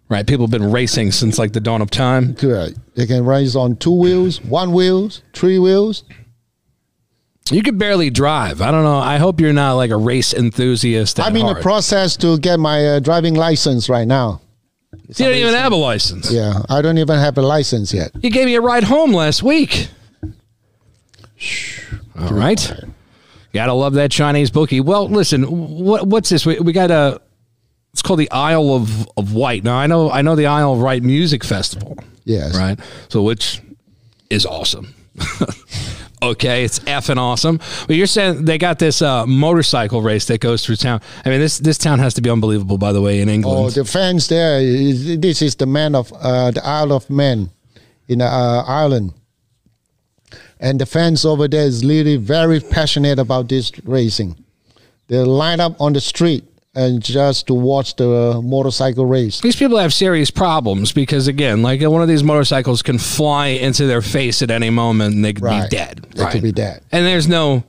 Right, 0.10 0.26
people 0.26 0.48
have 0.48 0.52
been 0.52 0.72
racing 0.72 1.12
since 1.12 1.38
like 1.38 1.54
the 1.54 1.60
dawn 1.60 1.84
of 1.84 1.92
time. 1.92 2.34
Correct. 2.34 2.80
They 2.96 3.06
can 3.06 3.24
race 3.24 3.56
on 3.56 3.76
two 3.76 3.92
wheels, 3.92 4.42
one 4.42 4.74
wheels, 4.74 5.22
three 5.34 5.60
wheels. 5.60 6.04
You 7.52 7.62
could 7.62 7.78
barely 7.78 8.10
drive. 8.10 8.60
I 8.60 8.72
don't 8.72 8.84
know. 8.84 8.98
I 8.98 9.18
hope 9.18 9.40
you're 9.40 9.54
not 9.54 9.74
like 9.74 9.92
a 9.92 9.98
race 9.98 10.34
enthusiast. 10.34 11.20
I'm 11.20 11.36
in 11.36 11.46
the 11.46 11.62
process 11.62 12.18
to 12.18 12.40
get 12.40 12.60
my 12.60 12.84
uh, 12.88 13.00
driving 13.02 13.36
license 13.36 13.88
right 13.88 14.08
now. 14.08 14.42
You 15.10 15.26
don't 15.26 15.36
even 15.36 15.54
have 15.54 15.74
a 15.74 15.76
license. 15.76 16.32
Yeah, 16.32 16.64
I 16.70 16.82
don't 16.82 16.98
even 16.98 17.20
have 17.20 17.38
a 17.38 17.44
license 17.44 17.94
yet. 17.94 18.14
You 18.20 18.32
gave 18.32 18.48
me 18.48 18.56
a 18.56 18.62
ride 18.62 18.86
home 18.86 19.14
last 19.14 19.44
week. 19.44 19.90
All 22.20 22.34
right. 22.34 22.74
Gotta 23.54 23.74
love 23.74 23.94
that 23.94 24.12
Chinese 24.12 24.50
bookie. 24.50 24.80
Well, 24.80 25.10
listen, 25.10 25.44
what 25.44 26.08
what's 26.08 26.30
this? 26.30 26.46
We, 26.46 26.60
we 26.60 26.72
got 26.74 26.92
a. 26.92 27.22
It's 27.94 28.02
called 28.02 28.20
the 28.20 28.32
Isle 28.32 28.70
of, 28.74 29.08
of 29.18 29.34
Wight. 29.34 29.64
Now 29.66 29.76
I 29.76 29.88
know 29.88 30.10
I 30.10 30.22
know 30.22 30.36
the 30.36 30.46
Isle 30.46 30.74
of 30.74 30.80
Wight 30.82 31.04
Music 31.04 31.44
Festival. 31.44 31.98
Yes. 32.24 32.58
Right. 32.58 32.80
So 33.10 33.22
which 33.24 33.62
is 34.30 34.46
awesome. 34.46 34.94
okay, 36.24 36.64
it's 36.64 36.80
effing 36.80 37.18
awesome. 37.18 37.60
But 37.88 37.96
you're 37.96 38.08
saying 38.08 38.46
they 38.46 38.58
got 38.58 38.80
this 38.80 39.02
uh, 39.02 39.26
motorcycle 39.26 40.02
race 40.02 40.26
that 40.26 40.40
goes 40.40 40.66
through 40.66 40.78
town. 40.78 41.02
I 41.26 41.30
mean, 41.30 41.40
this 41.40 41.58
this 41.60 41.78
town 41.78 42.00
has 42.00 42.14
to 42.16 42.22
be 42.22 42.30
unbelievable, 42.30 42.78
by 42.78 42.94
the 42.94 43.02
way, 43.02 43.20
in 43.22 43.30
England. 43.30 43.60
Oh, 43.60 43.70
the 43.70 43.86
fans 43.86 44.28
there. 44.28 44.60
is- 44.62 45.20
This 45.20 45.42
is 45.42 45.56
the 45.56 45.66
man 45.66 45.96
of 45.96 46.12
uh, 46.14 46.52
the 46.52 46.66
Isle 46.66 46.94
of 46.94 47.10
Man 47.10 47.50
in 48.08 48.22
uh, 48.22 48.64
Ireland, 48.68 49.14
and 50.62 50.80
the 50.80 50.86
fans 50.86 51.26
over 51.26 51.48
there 51.50 51.66
is 51.66 51.84
really 51.86 52.16
very 52.18 52.60
passionate 52.62 53.20
about 53.20 53.50
this 53.50 53.72
racing. 53.84 54.36
They 55.08 55.18
line 55.18 55.60
up 55.60 55.82
on 55.82 55.92
the 55.94 56.00
street 56.02 56.46
and 56.74 57.02
just 57.04 57.48
to 57.48 57.54
watch 57.54 57.98
the 57.98 58.40
motorcycle 58.42 59.06
race. 59.06 59.42
these 59.42 59.58
people 59.58 59.78
have 59.78 59.94
serious 59.94 60.32
problems 60.32 60.94
because 60.94 61.28
again, 61.28 61.62
like 61.62 61.82
one 61.82 62.02
of 62.02 62.08
these 62.08 62.24
motorcycles 62.24 62.82
can 62.82 62.98
fly 62.98 63.48
into 63.48 63.86
their 63.88 64.02
face 64.02 64.42
at 64.42 64.50
any 64.50 64.70
moment 64.70 65.14
and 65.16 65.26
they 65.26 65.34
could 65.34 65.44
Right. 65.44 65.70
be 65.70 65.76
dead. 65.76 66.06
They 66.16 66.26
could 66.28 66.42
be 66.44 66.54
dead. 66.54 66.82
And 66.94 67.06
there's 67.06 67.28
no 67.28 67.66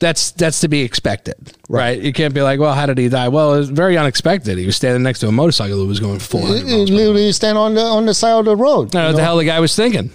that's 0.00 0.32
that's 0.32 0.60
to 0.60 0.68
be 0.68 0.80
expected. 0.82 1.34
Right. 1.68 2.00
You 2.00 2.12
can't 2.12 2.32
be 2.34 2.42
like, 2.42 2.58
well, 2.60 2.74
how 2.74 2.86
did 2.86 2.98
he 2.98 3.08
die? 3.08 3.28
Well, 3.28 3.54
it 3.54 3.58
was 3.58 3.70
very 3.70 3.96
unexpected. 3.98 4.56
He 4.58 4.66
was 4.66 4.76
standing 4.76 5.02
next 5.02 5.20
to 5.20 5.28
a 5.28 5.32
motorcycle 5.32 5.78
that 5.80 5.86
was 5.86 6.00
going 6.00 6.18
400 6.18 6.58
You 6.60 6.76
miles 6.78 6.90
literally 6.90 7.32
stand 7.32 7.58
on 7.58 7.74
the 7.74 7.82
on 7.82 8.06
the 8.06 8.14
side 8.14 8.38
of 8.38 8.44
the 8.46 8.56
road. 8.56 8.94
I 8.96 9.00
don't 9.00 9.02
know 9.02 9.06
what 9.08 9.16
the 9.16 9.22
hell 9.22 9.36
the 9.36 9.44
guy 9.44 9.60
was 9.60 9.74
thinking. 9.76 10.10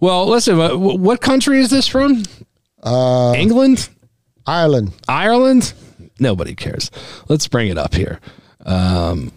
Well, 0.00 0.26
listen, 0.26 0.56
what, 0.56 0.78
what 0.78 1.20
country 1.20 1.60
is 1.60 1.70
this 1.70 1.86
from? 1.86 2.22
Uh, 2.82 3.34
England? 3.36 3.88
Ireland. 4.46 4.92
Ireland? 5.06 5.74
Nobody 6.18 6.54
cares. 6.54 6.90
Let's 7.28 7.46
bring 7.48 7.68
it 7.68 7.78
up 7.78 7.94
here. 7.94 8.20
Um, 8.64 9.32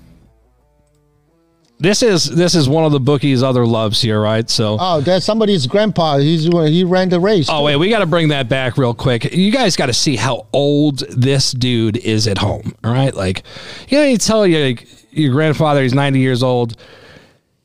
this 1.80 2.02
is 2.02 2.26
this 2.26 2.56
is 2.56 2.70
one 2.70 2.86
of 2.86 2.94
the 2.94 3.00
bookies' 3.00 3.44
other 3.44 3.66
loves 3.66 4.02
here, 4.02 4.22
right? 4.22 4.50
So, 4.50 4.78
Oh, 4.80 5.02
that's 5.02 5.26
somebody's 5.26 5.68
grandpa. 5.68 6.18
He's 6.18 6.44
he 6.46 6.84
ran 6.86 7.10
the 7.10 7.20
race. 7.20 7.48
oh 7.50 7.64
wait, 7.64 7.76
we 7.76 7.90
got 7.90 8.00
to 8.00 8.06
bring 8.06 8.30
that 8.30 8.48
back 8.48 8.78
real 8.78 8.94
quick. 8.94 9.34
You 9.34 9.52
guys 9.52 9.76
got 9.76 9.88
to 9.88 9.94
see 9.94 10.16
how 10.16 10.48
old 10.54 11.00
this 11.10 11.52
dude 11.52 11.98
is 11.98 12.28
at 12.28 12.38
home. 12.38 12.74
All 12.86 12.94
right, 12.94 13.14
like 13.14 13.44
you 13.90 13.98
know, 13.98 14.06
you 14.06 14.18
tell 14.18 14.48
your 14.48 14.66
like, 14.68 14.88
your 15.12 15.34
grandfather 15.34 15.84
he's 15.84 15.94
ninety 15.94 16.20
years 16.20 16.42
old, 16.42 16.78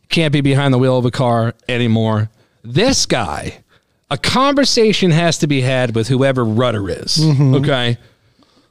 can't 0.08 0.32
be 0.32 0.40
behind 0.40 0.74
the 0.74 0.78
wheel 0.78 0.98
of 0.98 1.04
a 1.04 1.12
car 1.12 1.54
anymore. 1.68 2.28
This 2.70 3.06
guy, 3.06 3.64
a 4.10 4.18
conversation 4.18 5.10
has 5.10 5.38
to 5.38 5.46
be 5.46 5.62
had 5.62 5.94
with 5.94 6.08
whoever 6.08 6.44
rudder 6.44 6.90
is. 6.90 7.16
Mm-hmm. 7.16 7.54
Okay. 7.56 7.96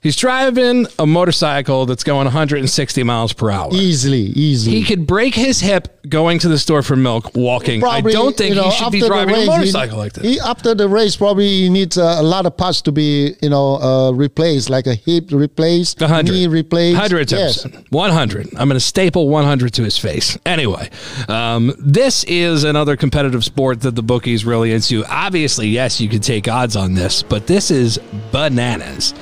He's 0.02 0.16
driving 0.16 0.86
a 1.00 1.08
motorcycle 1.08 1.86
that's 1.88 2.04
going 2.04 2.26
160 2.26 3.04
miles 3.04 3.34
per 3.34 3.50
hour. 3.50 3.70
easily, 3.74 4.22
easily. 4.22 4.78
He 4.78 4.84
could 4.86 5.08
break 5.08 5.34
his 5.34 5.60
hip 5.60 5.88
going 6.08 6.40
to 6.40 6.48
the 6.48 6.60
store 6.60 6.84
for 6.84 6.96
milk, 6.96 7.36
walking. 7.36 7.82
Probably, 7.82 8.12
I 8.12 8.14
don't 8.14 8.38
think 8.38 8.56
you 8.56 8.62
know, 8.62 8.70
he 8.70 8.72
should 8.72 8.92
be 8.92 9.02
driving 9.02 9.34
a 9.34 9.38
race, 9.40 9.48
motorcycle 9.48 9.96
he, 9.96 10.00
like 10.00 10.14
this. 10.14 10.24
He, 10.24 10.40
after 10.40 10.76
the 10.76 10.88
race, 10.88 11.16
probably 11.16 11.48
he 11.48 11.70
needs 11.70 11.98
uh, 11.98 12.18
a 12.20 12.24
lot 12.24 12.46
of 12.46 12.56
parts 12.56 12.82
to 12.84 12.92
be, 12.92 13.34
you 13.42 13.50
know, 13.50 13.76
uh, 13.82 14.12
replaced, 14.12 14.70
like 14.70 14.86
a 14.86 14.94
hip 14.96 15.32
replaced, 15.32 16.00
100. 16.00 16.32
knee 16.32 16.48
replaced. 16.48 16.94
100 16.96 17.32
Yes. 17.32 17.68
100. 17.90 18.48
I'm 18.56 18.70
going 18.70 18.76
to 18.76 18.80
staple 18.80 19.28
100 19.30 19.74
to 19.74 19.84
his 19.84 19.98
face. 19.98 20.38
Anyway, 20.46 20.90
um, 21.28 21.74
this 21.80 22.24
is 22.26 22.64
another 22.64 22.96
competitive 22.96 23.44
sport 23.44 23.82
that 23.82 23.96
the 23.96 24.04
bookies 24.04 24.46
really 24.46 24.72
into. 24.74 25.04
Obviously, 25.06 25.68
yes, 25.68 26.00
you 26.00 26.08
could 26.08 26.24
take 26.24 26.48
odds 26.48 26.76
on 26.76 26.94
this, 26.94 27.24
but 27.24 27.48
this 27.48 27.72
is 27.72 28.00
bananas. 28.32 29.14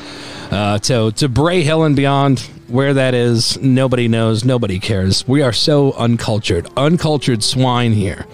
Uh, 0.52 0.78
to, 0.80 1.12
to 1.14 1.28
Bray 1.28 1.64
Hill 1.64 1.84
and 1.84 1.96
beyond, 1.96 2.40
where 2.68 2.94
that 2.94 3.14
is, 3.14 3.60
nobody 3.62 4.08
knows, 4.08 4.46
nobody 4.46 4.80
cares. 4.80 5.28
We 5.28 5.42
are 5.42 5.54
so 5.54 5.94
uncultured, 5.94 6.68
uncultured 6.78 7.44
swine 7.44 7.94
here. 7.94 8.26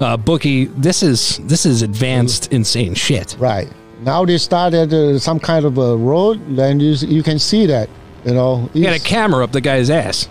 Uh, 0.00 0.16
bookie, 0.16 0.66
this 0.66 1.02
is 1.02 1.38
this 1.44 1.64
is 1.64 1.82
advanced, 1.82 2.52
insane 2.52 2.94
shit. 2.94 3.34
Right. 3.38 3.68
Now 4.00 4.24
they 4.26 4.36
started 4.38 4.92
uh, 4.92 5.18
some 5.18 5.40
kind 5.40 5.64
of 5.64 5.78
a 5.78 5.96
road, 5.96 6.40
then 6.54 6.80
you, 6.80 6.92
you 6.92 7.22
can 7.22 7.38
see 7.38 7.66
that, 7.66 7.88
you 8.24 8.34
know. 8.34 8.68
You 8.74 8.84
got 8.84 8.96
a 8.96 9.02
camera 9.02 9.42
up 9.42 9.52
the 9.52 9.60
guy's 9.62 9.88
ass, 9.88 10.28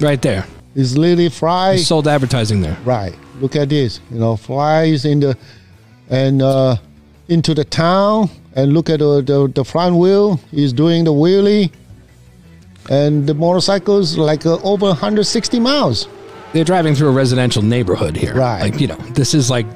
right 0.00 0.20
there. 0.22 0.46
it's 0.74 0.96
lily 0.96 1.28
fry. 1.28 1.76
Sold 1.76 2.08
advertising 2.08 2.62
there. 2.62 2.76
Right. 2.84 3.14
Look 3.40 3.56
at 3.56 3.68
this. 3.68 4.00
You 4.10 4.18
know, 4.18 4.36
flies 4.36 5.04
in 5.04 5.20
the 5.20 5.36
and 6.08 6.40
uh, 6.40 6.76
into 7.28 7.52
the 7.52 7.64
town 7.64 8.30
and 8.56 8.72
look 8.72 8.90
at 8.90 8.98
the, 8.98 9.20
the 9.22 9.46
the 9.54 9.64
front 9.64 9.96
wheel. 9.96 10.40
He's 10.50 10.72
doing 10.72 11.04
the 11.04 11.12
wheelie, 11.12 11.70
and 12.90 13.26
the 13.26 13.34
motorcycle's 13.34 14.16
like 14.18 14.44
uh, 14.46 14.58
over 14.62 14.86
160 14.86 15.60
miles. 15.60 16.08
they're 16.52 16.64
driving 16.64 16.94
through 16.94 17.08
a 17.08 17.12
residential 17.12 17.62
neighborhood 17.62 18.16
here. 18.16 18.34
Right. 18.34 18.62
Like, 18.70 18.80
you 18.80 18.86
know, 18.88 18.96
this 19.14 19.34
is 19.34 19.50
like 19.50 19.66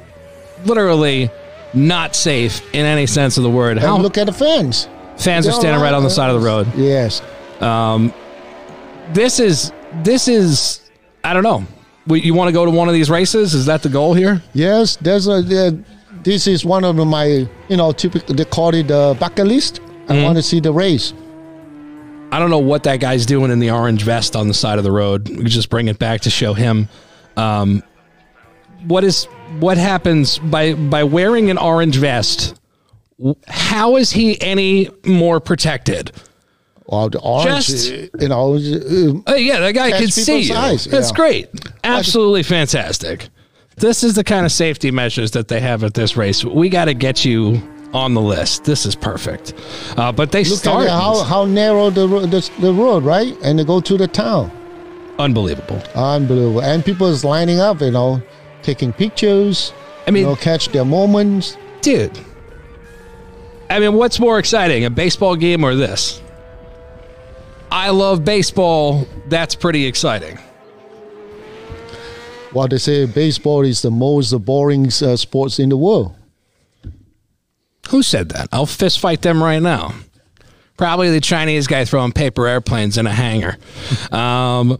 literally 0.64 1.31
not 1.75 2.16
safe 2.16 2.62
in 2.75 2.85
any 2.87 3.07
sense 3.07 3.37
of 3.37 3.43
the 3.45 3.51
word. 3.51 3.73
And 3.77 3.81
How 3.87 3.99
look 3.99 4.16
at 4.19 4.27
the 4.27 4.33
fans. 4.33 4.88
fans 5.19 5.47
are 5.47 5.51
they're 5.51 5.61
standing 5.61 5.81
right 5.83 5.95
on 5.95 6.03
the 6.03 6.11
side 6.11 6.31
of 6.31 6.40
the 6.40 6.47
road. 6.47 6.66
Yes. 6.77 7.23
um, 7.61 8.12
This 9.12 9.40
is 9.40 9.73
this 10.03 10.29
is 10.29 10.81
I 11.23 11.35
don't 11.35 11.43
know. 11.43 11.64
You 12.07 12.33
want 12.35 12.49
to 12.49 12.53
go 12.53 12.64
to 12.64 12.71
one 12.71 12.88
of 12.88 12.95
these 12.95 13.11
races? 13.11 13.53
Is 13.55 13.66
that 13.66 13.83
the 13.83 13.88
goal 13.88 14.14
here? 14.14 14.43
Yes. 14.55 14.97
There's 14.97 15.29
a. 15.29 15.43
This 16.23 16.47
is 16.47 16.65
one 16.65 16.85
of 16.85 16.97
my, 16.97 17.25
you 17.69 17.77
know, 17.77 17.93
typical. 17.93 18.35
They 18.35 18.45
call 18.45 18.75
it 18.75 18.89
the 18.89 19.17
bucket 19.19 19.47
list. 19.47 19.81
I 20.09 20.15
Mm-hmm. 20.15 20.23
want 20.25 20.37
to 20.37 20.43
see 20.43 20.59
the 20.61 20.73
race. 20.73 21.13
I 22.33 22.39
don't 22.39 22.51
know 22.51 22.59
what 22.59 22.83
that 22.85 22.99
guy's 23.01 23.27
doing 23.27 23.51
in 23.51 23.59
the 23.61 23.71
orange 23.71 24.03
vest 24.03 24.35
on 24.37 24.49
the 24.49 24.55
side 24.55 24.79
of 24.79 24.85
the 24.85 24.91
road. 24.93 25.29
We 25.29 25.45
just 25.45 25.71
bring 25.71 25.89
it 25.89 25.99
back 25.99 26.23
to 26.23 26.31
show 26.31 26.53
him. 26.53 26.89
Um, 27.37 27.83
what 28.87 29.05
is 29.05 29.25
what 29.61 29.79
happens 29.79 30.39
by 30.39 30.75
by 30.75 31.05
wearing 31.05 31.51
an 31.51 31.59
orange 31.59 31.97
vest? 31.97 32.59
How 33.49 33.97
is 33.97 34.11
he 34.13 34.41
any 34.41 34.89
more 35.05 35.39
protected? 35.41 36.11
Well, 36.87 37.09
the 37.11 37.21
orange, 37.21 37.67
Just- 37.67 37.93
uh, 37.93 38.07
you 38.19 38.29
know, 38.29 38.55
uh, 38.57 39.23
Oh 39.29 39.35
yeah, 39.37 39.61
that 39.61 39.75
guy 39.75 39.91
can 39.93 40.09
see 40.09 40.41
you. 40.41 40.55
eyes, 40.55 40.87
That's 40.87 41.11
yeah. 41.11 41.17
great. 41.17 41.49
Absolutely 41.85 42.43
fantastic. 42.43 43.29
This 43.81 44.05
is 44.05 44.14
the 44.14 44.25
kind 44.25 44.45
of 44.47 44.53
safety 44.53 44.90
measures 44.90 45.31
that 45.33 45.49
they 45.49 45.61
have 45.61 45.83
at 45.85 45.95
this 45.95 46.16
race. 46.16 46.45
We 46.45 46.69
got 46.69 46.85
to 46.87 46.95
get 46.95 47.25
you 47.25 47.62
on 47.93 48.14
the 48.14 48.21
list. 48.21 48.64
This 48.64 48.87
is 48.87 48.95
perfect. 48.95 49.55
Uh, 49.97 50.12
but 50.12 50.31
they 50.33 50.45
look 50.45 50.59
start 50.59 50.85
at 50.85 50.90
how, 50.90 51.23
how 51.25 51.45
narrow 51.45 51.90
the, 51.90 52.07
the 52.07 52.51
the 52.61 52.73
road, 52.73 53.03
right? 53.05 53.37
And 53.43 53.59
they 53.59 53.64
go 53.64 53.81
to 53.81 53.97
the 53.97 54.07
town. 54.07 54.51
unbelievable. 55.19 55.83
Unbelievable. 55.95 56.62
And 56.62 56.85
people 56.85 57.07
is 57.09 57.25
lining 57.25 57.59
up, 57.61 57.81
you 57.81 57.90
know, 57.90 58.23
taking 58.62 58.93
pictures, 58.93 59.73
I 60.07 60.11
mean, 60.11 60.25
you 60.25 60.29
know, 60.31 60.37
catch 60.37 60.69
their 60.69 60.85
moments. 60.85 61.57
dude, 61.81 62.19
I 63.71 63.79
mean, 63.81 63.95
what's 63.95 64.19
more 64.21 64.38
exciting, 64.38 64.85
a 64.85 64.90
baseball 64.90 65.37
game 65.37 65.64
or 65.64 65.75
this? 65.75 66.21
I 67.73 67.90
love 67.90 68.25
baseball. 68.25 69.07
That's 69.29 69.55
pretty 69.55 69.87
exciting. 69.87 70.38
Well, 72.53 72.67
they 72.69 72.79
say 72.79 73.07
baseball 73.07 73.63
is 73.63 73.83
the 73.83 73.91
most 73.91 74.33
boring 74.45 74.87
uh, 74.87 75.17
sports 75.17 75.59
in 75.59 75.69
the 75.69 75.77
world. 75.77 76.15
Who 77.91 78.03
said 78.03 78.31
that? 78.31 78.49
I'll 78.53 78.67
fist 78.67 79.01
fight 79.01 79.23
them 79.23 79.43
right 79.43 79.61
now. 79.61 79.95
Probably 80.77 81.11
the 81.11 81.21
Chinese 81.21 81.67
guy 81.67 81.85
throwing 81.85 82.13
paper 82.13 82.47
airplanes 82.47 82.99
in 82.99 83.07
a 83.07 83.13
hangar. 83.13 83.57
Um, 84.13 84.79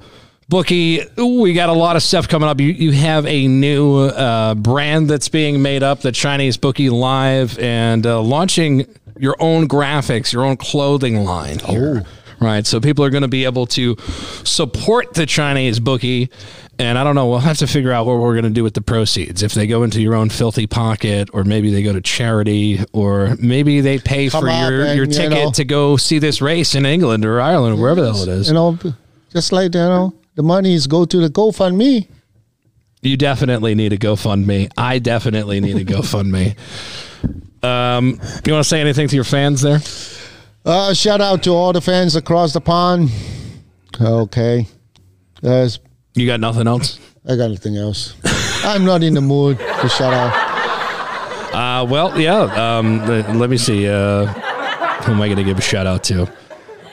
Bookie, 0.49 1.01
we 1.17 1.53
got 1.53 1.69
a 1.69 1.73
lot 1.73 1.95
of 1.95 2.03
stuff 2.03 2.27
coming 2.27 2.49
up. 2.49 2.61
You, 2.61 2.73
you 2.73 2.91
have 2.91 3.25
a 3.25 3.47
new 3.47 3.99
uh, 3.99 4.57
brand 4.57 5.09
that's 5.09 5.29
being 5.29 5.63
made 5.63 5.85
up, 5.85 6.01
the 6.01 6.11
Chinese 6.11 6.57
Bookie 6.57 6.91
Live, 6.91 7.57
and 7.61 8.05
uh, 8.05 8.21
launching 8.21 8.85
your 9.17 9.37
own 9.39 9.69
graphics, 9.69 10.33
your 10.33 10.43
own 10.45 10.57
clothing 10.57 11.23
line 11.25 11.61
here. 11.61 12.05
Right. 12.41 12.67
So 12.67 12.81
people 12.81 13.05
are 13.05 13.11
going 13.11 13.23
to 13.23 13.29
be 13.29 13.45
able 13.45 13.67
to 13.67 13.97
support 14.45 15.13
the 15.13 15.27
Chinese 15.27 15.79
bookie. 15.79 16.31
And 16.79 16.97
I 16.97 17.05
don't 17.05 17.15
know, 17.15 17.29
we'll 17.29 17.41
have 17.41 17.59
to 17.59 17.67
figure 17.67 17.93
out 17.93 18.07
what 18.07 18.17
we're 18.19 18.33
going 18.33 18.45
to 18.45 18.51
do 18.51 18.63
with 18.65 18.73
the 18.73 18.81
proceeds. 18.81 19.43
If 19.43 19.53
they 19.53 19.67
go 19.67 19.83
into 19.83 20.01
your 20.01 20.15
own 20.15 20.31
filthy 20.31 20.67
pocket, 20.67 21.29
or 21.35 21.45
maybe 21.45 21.71
they 21.71 21.83
go 21.83 21.93
to 21.93 22.01
charity, 22.01 22.81
or 22.95 23.37
maybe 23.39 23.83
they 23.83 23.99
pay 23.99 24.31
Come 24.31 24.45
for 24.45 24.49
your, 24.51 24.87
your 24.95 25.05
you 25.05 25.13
ticket 25.13 25.31
know. 25.33 25.51
to 25.51 25.65
go 25.67 25.99
see 25.99 26.19
this 26.19 26.41
race 26.41 26.75
in 26.75 26.87
England 26.87 27.27
or 27.27 27.39
Ireland 27.43 27.77
or 27.79 27.83
wherever 27.83 28.01
the 28.01 28.13
hell 28.15 28.23
it 28.23 28.29
is. 28.31 28.49
You 28.49 28.55
know, 28.55 28.79
just 29.31 29.53
like 29.53 29.75
you 29.75 29.81
know, 29.81 30.15
the 30.37 30.43
money 30.43 30.73
is 30.73 30.87
go 30.87 31.05
to 31.05 31.19
the 31.19 31.29
GoFundMe. 31.29 32.09
You 33.03 33.17
definitely 33.19 33.75
need 33.75 33.93
a 33.93 33.99
GoFundMe. 33.99 34.71
I 34.79 34.99
definitely 34.99 35.61
need 35.61 35.77
a 35.77 35.85
GoFundMe. 35.93 36.57
Um, 37.63 38.19
you 38.47 38.53
want 38.55 38.65
to 38.65 38.69
say 38.69 38.81
anything 38.81 39.09
to 39.09 39.15
your 39.15 39.25
fans 39.25 39.61
there? 39.61 39.81
Uh, 40.65 40.93
shout 40.95 41.21
out 41.21 41.43
to 41.45 41.51
all 41.51 41.73
the 41.73 41.81
fans 41.81 42.17
across 42.17 42.53
the 42.53 42.61
pond. 42.61 43.11
Okay, 44.01 44.67
Yes, 45.43 45.79
You 46.15 46.27
got 46.27 46.41
nothing 46.41 46.67
else? 46.67 46.99
I 47.29 47.37
got 47.37 47.51
nothing 47.51 47.77
else. 47.77 48.15
I'm 48.65 48.85
not 48.85 49.03
in 49.03 49.15
the 49.15 49.21
mood 49.21 49.59
to 49.59 49.89
shout 49.89 50.13
out. 50.13 50.51
Uh, 51.55 51.85
well, 51.87 52.19
yeah. 52.21 52.79
Um, 52.79 53.07
let 53.39 53.51
me 53.51 53.57
see. 53.57 53.89
Uh, 53.89 54.27
who 54.27 55.13
am 55.13 55.21
I 55.23 55.27
going 55.29 55.37
to 55.39 55.45
give 55.45 55.59
a 55.59 55.63
shout 55.63 55.87
out 55.87 56.05
to? 56.05 56.31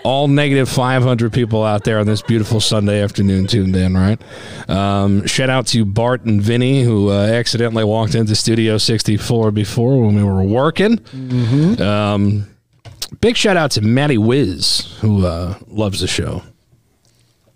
All 0.03 0.27
negative 0.29 0.69
500 0.69 1.33
people 1.33 1.63
out 1.63 1.83
there 1.83 1.99
on 1.99 2.05
this 2.05 2.21
beautiful 2.21 2.61
Sunday 2.61 3.01
afternoon 3.03 3.47
tuned 3.47 3.75
in, 3.75 3.95
right? 3.95 4.21
Um, 4.69 5.25
shout 5.27 5.49
out 5.49 5.67
to 5.67 5.83
Bart 5.85 6.23
and 6.23 6.41
Vinny, 6.41 6.83
who 6.83 7.09
uh, 7.09 7.25
accidentally 7.25 7.83
walked 7.83 8.15
into 8.15 8.33
Studio 8.35 8.77
64 8.77 9.51
before 9.51 10.05
when 10.05 10.15
we 10.15 10.23
were 10.23 10.43
working. 10.43 10.99
Um, 11.81 12.47
big 13.21 13.35
shout 13.37 13.57
out 13.57 13.71
to 13.71 13.81
Matty 13.81 14.17
Wiz, 14.17 14.97
who 15.01 15.25
uh, 15.25 15.57
loves 15.67 15.99
the 16.01 16.07
show. 16.07 16.43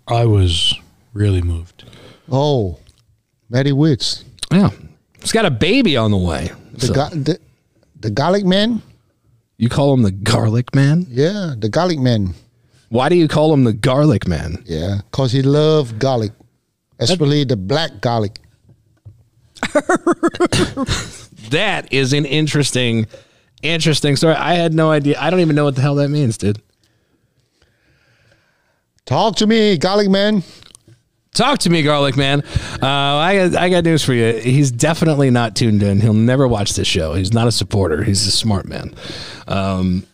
I 0.08 0.24
was 0.26 0.74
really 1.12 1.42
moved. 1.42 1.84
Oh, 2.30 2.78
Matty 3.50 3.72
Wiz. 3.72 4.24
Yeah. 4.50 4.70
He's 5.20 5.32
got 5.32 5.44
a 5.44 5.50
baby 5.50 5.96
on 5.96 6.10
the 6.10 6.16
way. 6.18 6.50
the, 6.72 6.86
So- 6.86 6.94
ga- 6.94 7.10
the 7.10 7.38
the 8.00 8.10
garlic 8.10 8.44
man. 8.44 8.82
you 9.58 9.68
call 9.68 9.94
him 9.94 10.02
the 10.02 10.10
Garlic 10.10 10.74
Man? 10.74 11.06
Yeah, 11.08 11.54
the 11.56 11.68
garlic 11.68 12.00
man. 12.00 12.34
Why 12.88 13.08
do 13.08 13.14
you 13.14 13.28
call 13.28 13.54
him 13.54 13.62
the 13.64 13.72
Garlic 13.72 14.26
Man? 14.26 14.64
Yeah, 14.66 15.02
cause 15.12 15.30
he 15.30 15.40
love 15.42 15.98
garlic, 16.00 16.32
especially 16.98 17.44
the 17.44 17.56
black 17.56 18.00
garlic. 18.00 18.38
That 21.50 21.92
is 21.92 22.12
an 22.14 22.24
interesting, 22.24 23.06
interesting 23.62 24.16
story. 24.16 24.34
I 24.34 24.54
had 24.54 24.74
no 24.74 24.90
idea. 24.90 25.16
I 25.18 25.30
don't 25.30 25.40
even 25.40 25.56
know 25.56 25.64
what 25.64 25.76
the 25.76 25.82
hell 25.82 25.94
that 25.96 26.08
means, 26.08 26.36
dude. 26.36 26.60
Talk 29.04 29.36
to 29.36 29.46
me, 29.46 29.78
garlic 29.78 30.08
man. 30.08 30.42
Talk 31.34 31.60
to 31.60 31.70
me, 31.70 31.82
Garlic 31.82 32.14
Man. 32.14 32.42
Uh, 32.82 32.86
I 32.86 33.48
got, 33.48 33.56
I 33.56 33.70
got 33.70 33.84
news 33.84 34.04
for 34.04 34.12
you. 34.12 34.34
He's 34.34 34.70
definitely 34.70 35.30
not 35.30 35.56
tuned 35.56 35.82
in. 35.82 36.02
He'll 36.02 36.12
never 36.12 36.46
watch 36.46 36.74
this 36.74 36.86
show. 36.86 37.14
He's 37.14 37.32
not 37.32 37.48
a 37.48 37.52
supporter. 37.52 38.04
He's 38.04 38.26
a 38.26 38.30
smart 38.30 38.66
man. 38.66 38.94
Um, 39.48 40.06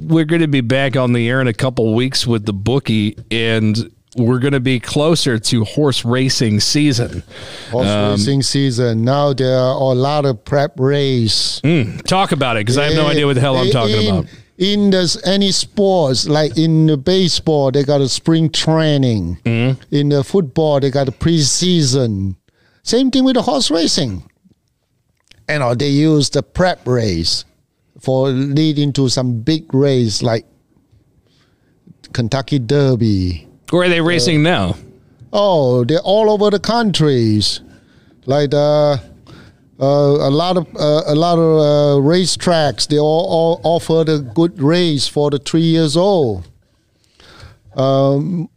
we're 0.00 0.24
going 0.24 0.40
to 0.40 0.48
be 0.48 0.62
back 0.62 0.96
on 0.96 1.12
the 1.12 1.28
air 1.28 1.42
in 1.42 1.46
a 1.46 1.52
couple 1.52 1.94
weeks 1.94 2.26
with 2.26 2.46
the 2.46 2.54
bookie, 2.54 3.18
and 3.30 3.92
we're 4.16 4.38
going 4.38 4.52
to 4.52 4.60
be 4.60 4.80
closer 4.80 5.38
to 5.38 5.64
horse 5.64 6.04
racing 6.04 6.60
season. 6.60 7.22
Horse 7.70 7.86
Um, 7.86 8.10
racing 8.12 8.42
season. 8.42 9.04
Now 9.04 9.32
there 9.32 9.58
are 9.58 9.74
a 9.74 9.94
lot 9.94 10.24
of 10.24 10.44
prep 10.44 10.78
race. 10.78 11.60
Talk 12.06 12.32
about 12.32 12.56
it, 12.56 12.60
because 12.60 12.78
I 12.78 12.84
have 12.84 12.94
no 12.94 13.06
idea 13.06 13.26
what 13.26 13.34
the 13.34 13.40
hell 13.40 13.56
I'm 13.56 13.70
talking 13.70 14.02
in, 14.02 14.14
about. 14.14 14.26
In 14.58 14.90
this 14.90 15.22
any 15.26 15.52
sports, 15.52 16.26
like 16.26 16.56
in 16.56 16.86
the 16.86 16.96
baseball, 16.96 17.70
they 17.70 17.84
got 17.84 18.00
a 18.00 18.08
spring 18.08 18.48
training. 18.48 19.36
Mm-hmm. 19.44 19.94
In 19.94 20.08
the 20.08 20.24
football, 20.24 20.80
they 20.80 20.90
got 20.90 21.08
a 21.08 21.12
preseason. 21.12 22.36
Same 22.82 23.10
thing 23.10 23.24
with 23.24 23.34
the 23.34 23.42
horse 23.42 23.70
racing. 23.70 24.30
You 25.48 25.58
know, 25.58 25.74
they 25.74 25.90
use 25.90 26.30
the 26.30 26.42
prep 26.42 26.86
race 26.86 27.44
for 28.00 28.28
leading 28.28 28.92
to 28.94 29.08
some 29.08 29.40
big 29.40 29.72
race 29.74 30.22
like 30.22 30.46
Kentucky 32.12 32.58
Derby. 32.58 33.46
Where 33.70 33.82
are 33.86 33.88
they 33.88 34.00
racing 34.00 34.42
now? 34.42 34.76
Oh, 35.32 35.84
they're 35.84 35.98
all 36.00 36.30
over 36.30 36.50
the 36.50 36.60
countries. 36.60 37.60
Like 38.24 38.54
uh, 38.54 38.92
uh, 38.92 38.98
a 39.80 40.30
lot 40.30 40.56
of 40.56 40.66
uh, 40.76 41.02
a 41.06 41.14
lot 41.14 41.38
of 41.38 41.58
uh, 41.60 42.06
racetracks, 42.06 42.86
they 42.88 42.98
all, 42.98 43.26
all 43.28 43.60
offer 43.64 44.04
the 44.04 44.18
good 44.34 44.60
race 44.60 45.06
for 45.08 45.30
the 45.30 45.38
three 45.38 45.62
years 45.62 45.96
old. 45.96 46.48
Um, 47.76 48.48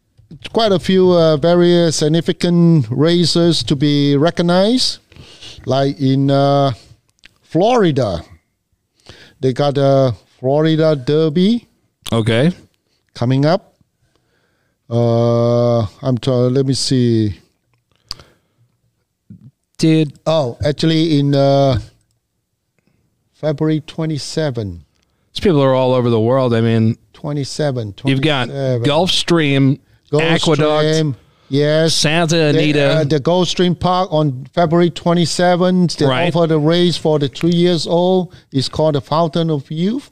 quite 0.54 0.72
a 0.72 0.80
few 0.80 1.12
uh, 1.12 1.38
very 1.38 1.92
significant 1.92 2.88
races 2.90 3.64
to 3.64 3.76
be 3.76 4.16
recognized, 4.16 5.00
like 5.66 6.00
in 6.00 6.32
uh, 6.32 6.72
Florida. 7.42 8.24
They 9.42 9.54
got 9.54 9.78
a 9.78 10.16
Florida 10.40 10.96
Derby 10.96 11.68
Okay. 12.12 12.52
coming 13.14 13.46
up. 13.46 13.76
Uh, 14.90 15.82
I'm 16.02 16.18
trying. 16.18 16.54
Let 16.54 16.66
me 16.66 16.74
see. 16.74 17.40
Did 19.78 20.20
Oh, 20.26 20.58
actually, 20.66 21.20
in 21.20 21.34
uh, 21.36 21.80
February 23.34 23.80
27, 23.82 24.84
these 25.34 25.40
people 25.40 25.62
are 25.62 25.74
all 25.74 25.94
over 25.94 26.10
the 26.10 26.20
world? 26.20 26.54
I 26.54 26.62
mean, 26.62 26.98
27, 27.14 27.96
you've 28.06 28.22
got 28.22 28.48
27. 28.48 28.84
Gulfstream, 28.84 29.80
Aqueduct, 30.12 30.60
Gulfstream, 30.60 31.16
Yes. 31.48 31.96
Santa 31.96 32.36
The, 32.36 32.50
Anita. 32.50 32.86
uh, 32.90 33.04
the 33.06 33.20
Gulfstream 33.20 33.80
Park 33.80 34.12
on 34.12 34.46
February 34.54 34.90
27th. 34.90 35.96
They 35.98 36.06
Right. 36.06 36.36
offer 36.36 36.46
the 36.48 36.60
race 36.60 36.98
for 36.98 37.18
the 37.18 37.30
three 37.30 37.52
years 37.56 37.88
old. 37.88 38.34
It's 38.52 38.68
called 38.70 38.96
the 38.96 39.02
Fountain 39.02 39.50
of 39.50 39.72
Youth. 39.72 40.12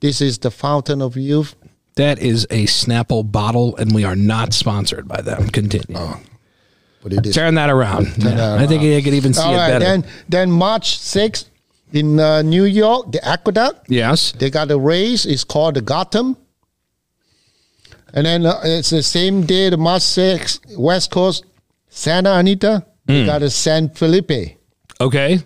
This 0.00 0.20
is 0.20 0.38
the 0.38 0.50
Fountain 0.50 1.00
of 1.00 1.16
Youth. 1.16 1.54
That 1.96 2.18
is 2.18 2.44
a 2.50 2.64
Snapple 2.66 3.30
bottle, 3.30 3.76
and 3.76 3.94
we 3.94 4.04
are 4.04 4.16
not 4.16 4.52
sponsored 4.52 5.06
by 5.08 5.20
them. 5.20 5.48
Continue. 5.48 5.98
But 7.02 7.12
it 7.12 7.26
is 7.26 7.34
Turn 7.34 7.54
that 7.56 7.68
around. 7.70 8.06
Yeah, 8.18 8.30
that 8.34 8.58
I 8.60 8.66
think 8.66 8.82
around. 8.82 8.94
I 8.96 9.02
could 9.02 9.14
even 9.14 9.34
see 9.34 9.42
All 9.42 9.54
it 9.54 9.56
right, 9.58 9.68
better. 9.70 9.84
then 9.84 10.04
then 10.28 10.50
March 10.50 10.98
6th 10.98 11.46
in 11.92 12.18
uh, 12.20 12.42
New 12.42 12.64
York, 12.64 13.12
the 13.12 13.22
Aqueduct. 13.26 13.86
yes. 13.90 14.32
They 14.32 14.48
got 14.50 14.70
a 14.70 14.78
race. 14.78 15.26
It's 15.26 15.44
called 15.44 15.74
the 15.74 15.82
Gotham. 15.82 16.36
And 18.14 18.26
then 18.26 18.46
uh, 18.46 18.60
it's 18.64 18.90
the 18.90 19.02
same 19.02 19.44
day, 19.46 19.68
the 19.70 19.76
March 19.76 20.02
6th, 20.02 20.76
West 20.78 21.10
Coast, 21.10 21.44
Santa 21.88 22.34
Anita. 22.34 22.86
They 23.06 23.26
got 23.26 23.42
a 23.42 23.50
San 23.50 23.88
Felipe. 23.90 24.56
Okay. 25.00 25.40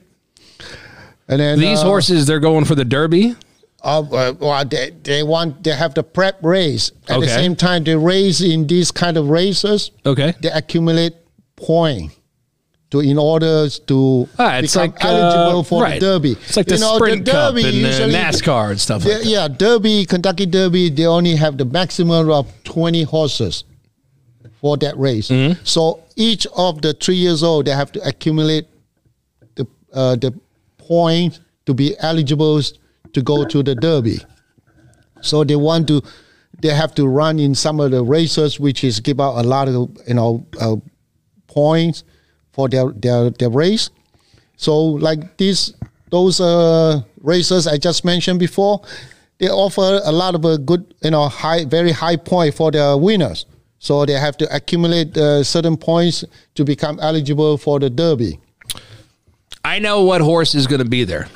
And 1.29 1.41
then 1.41 1.59
These 1.59 1.81
uh, 1.81 1.85
horses, 1.85 2.27
they're 2.27 2.39
going 2.41 2.65
for 2.65 2.75
the 2.75 2.85
Derby. 2.85 3.35
Uh, 3.87 4.01
uh, 4.01 4.35
well, 4.41 4.65
they, 4.65 4.91
they 5.05 5.23
want 5.23 5.63
they 5.63 5.71
have 5.71 5.95
the 5.95 6.03
prep 6.03 6.43
race 6.43 6.91
at 7.09 7.21
the 7.21 7.29
same 7.29 7.55
time. 7.55 7.85
They 7.85 7.95
race 7.95 8.41
in 8.41 8.67
these 8.67 8.91
kind 8.91 9.17
of 9.17 9.29
races. 9.31 9.93
Okay. 10.05 10.35
They 10.43 10.51
accumulate 10.51 11.15
point 11.55 12.11
to 12.91 12.99
in 13.01 13.17
order 13.19 13.69
to 13.69 14.29
Ah, 14.39 14.61
become 14.61 14.81
like 14.83 15.05
uh, 15.05 15.09
eligible 15.09 15.63
for 15.65 15.83
right. 15.83 16.01
the 16.01 16.07
Derby. 16.07 16.33
It's 16.33 16.57
like 16.57 16.67
the 16.67 16.75
You 16.75 16.81
know, 16.81 16.97
Sprint 16.97 17.27
Cup 17.27 17.55
and 17.55 17.65
uh, 17.65 17.69
usually- 17.69 18.13
NASCAR 18.13 18.71
and 18.73 18.81
stuff 18.81 19.05
like 19.05 19.13
Yeah, 19.13 19.19
that. 19.19 19.27
yeah, 19.27 19.49
Derby, 19.49 20.05
Kentucky 20.07 20.47
Derby, 20.47 20.91
they 20.91 21.07
only 21.07 21.37
have 21.37 21.57
the 21.57 21.65
maximum 21.65 22.31
of 22.31 22.47
20 22.65 23.03
horses 23.05 23.65
for 24.61 24.77
that 24.79 24.97
race. 24.99 25.29
Mm-hmm. 25.29 25.61
So 25.65 26.03
each 26.17 26.47
of 26.57 26.83
the 26.83 26.93
three 26.93 27.17
years 27.17 27.43
old, 27.43 27.67
they 27.67 27.73
have 27.83 27.93
to 27.93 28.01
accumulate 28.07 28.67
the 29.55 29.67
uh, 29.93 30.17
the 30.17 30.33
point 30.79 31.39
to 31.67 31.75
be 31.75 31.95
eligible 32.01 32.61
to 33.17 33.23
go 33.23 33.45
to 33.47 33.63
the 33.63 33.75
Derby. 33.75 34.21
So 35.23 35.43
they 35.43 35.57
want 35.57 35.89
to, 35.89 36.03
they 36.61 36.69
have 36.69 36.95
to 36.97 37.09
run 37.09 37.39
in 37.39 37.55
some 37.55 37.81
of 37.81 37.91
the 37.91 38.05
races, 38.05 38.61
which 38.61 38.85
is 38.85 39.01
give 39.01 39.21
out 39.21 39.43
a 39.43 39.43
lot 39.43 39.69
of 39.69 39.75
you 40.07 40.15
know 40.15 40.47
uh, 40.61 40.77
points 41.47 42.05
for 42.53 42.69
their 42.69 42.93
their 42.93 43.31
their 43.31 43.51
race. 43.51 43.89
So 44.57 44.77
like 45.09 45.37
this, 45.39 45.73
those 46.11 46.41
uh, 46.41 47.01
racers 47.23 47.67
I 47.67 47.79
just 47.79 48.05
mentioned 48.05 48.39
before, 48.39 48.83
they 49.39 49.49
offer 49.49 50.01
a 50.05 50.13
lot 50.13 50.35
of 50.35 50.45
a 50.45 50.59
good, 50.59 50.95
you 51.03 51.11
know, 51.11 51.29
high, 51.29 51.65
very 51.65 51.93
high 51.93 52.17
point 52.17 52.55
for 52.55 52.71
the 52.71 52.97
winners. 53.01 53.47
So 53.79 54.05
they 54.07 54.15
have 54.15 54.37
to 54.39 54.55
accumulate 54.55 55.17
uh, 55.17 55.45
certain 55.45 55.77
points 55.77 56.25
to 56.55 56.65
become 56.65 56.99
eligible 57.01 57.59
for 57.59 57.79
the 57.79 57.91
Derby. 57.91 58.41
I 59.65 59.79
know 59.79 60.05
what 60.05 60.21
horse 60.21 60.55
is 60.55 60.67
going 60.67 60.83
to 60.83 60.89
be 60.89 61.05
there. 61.05 61.29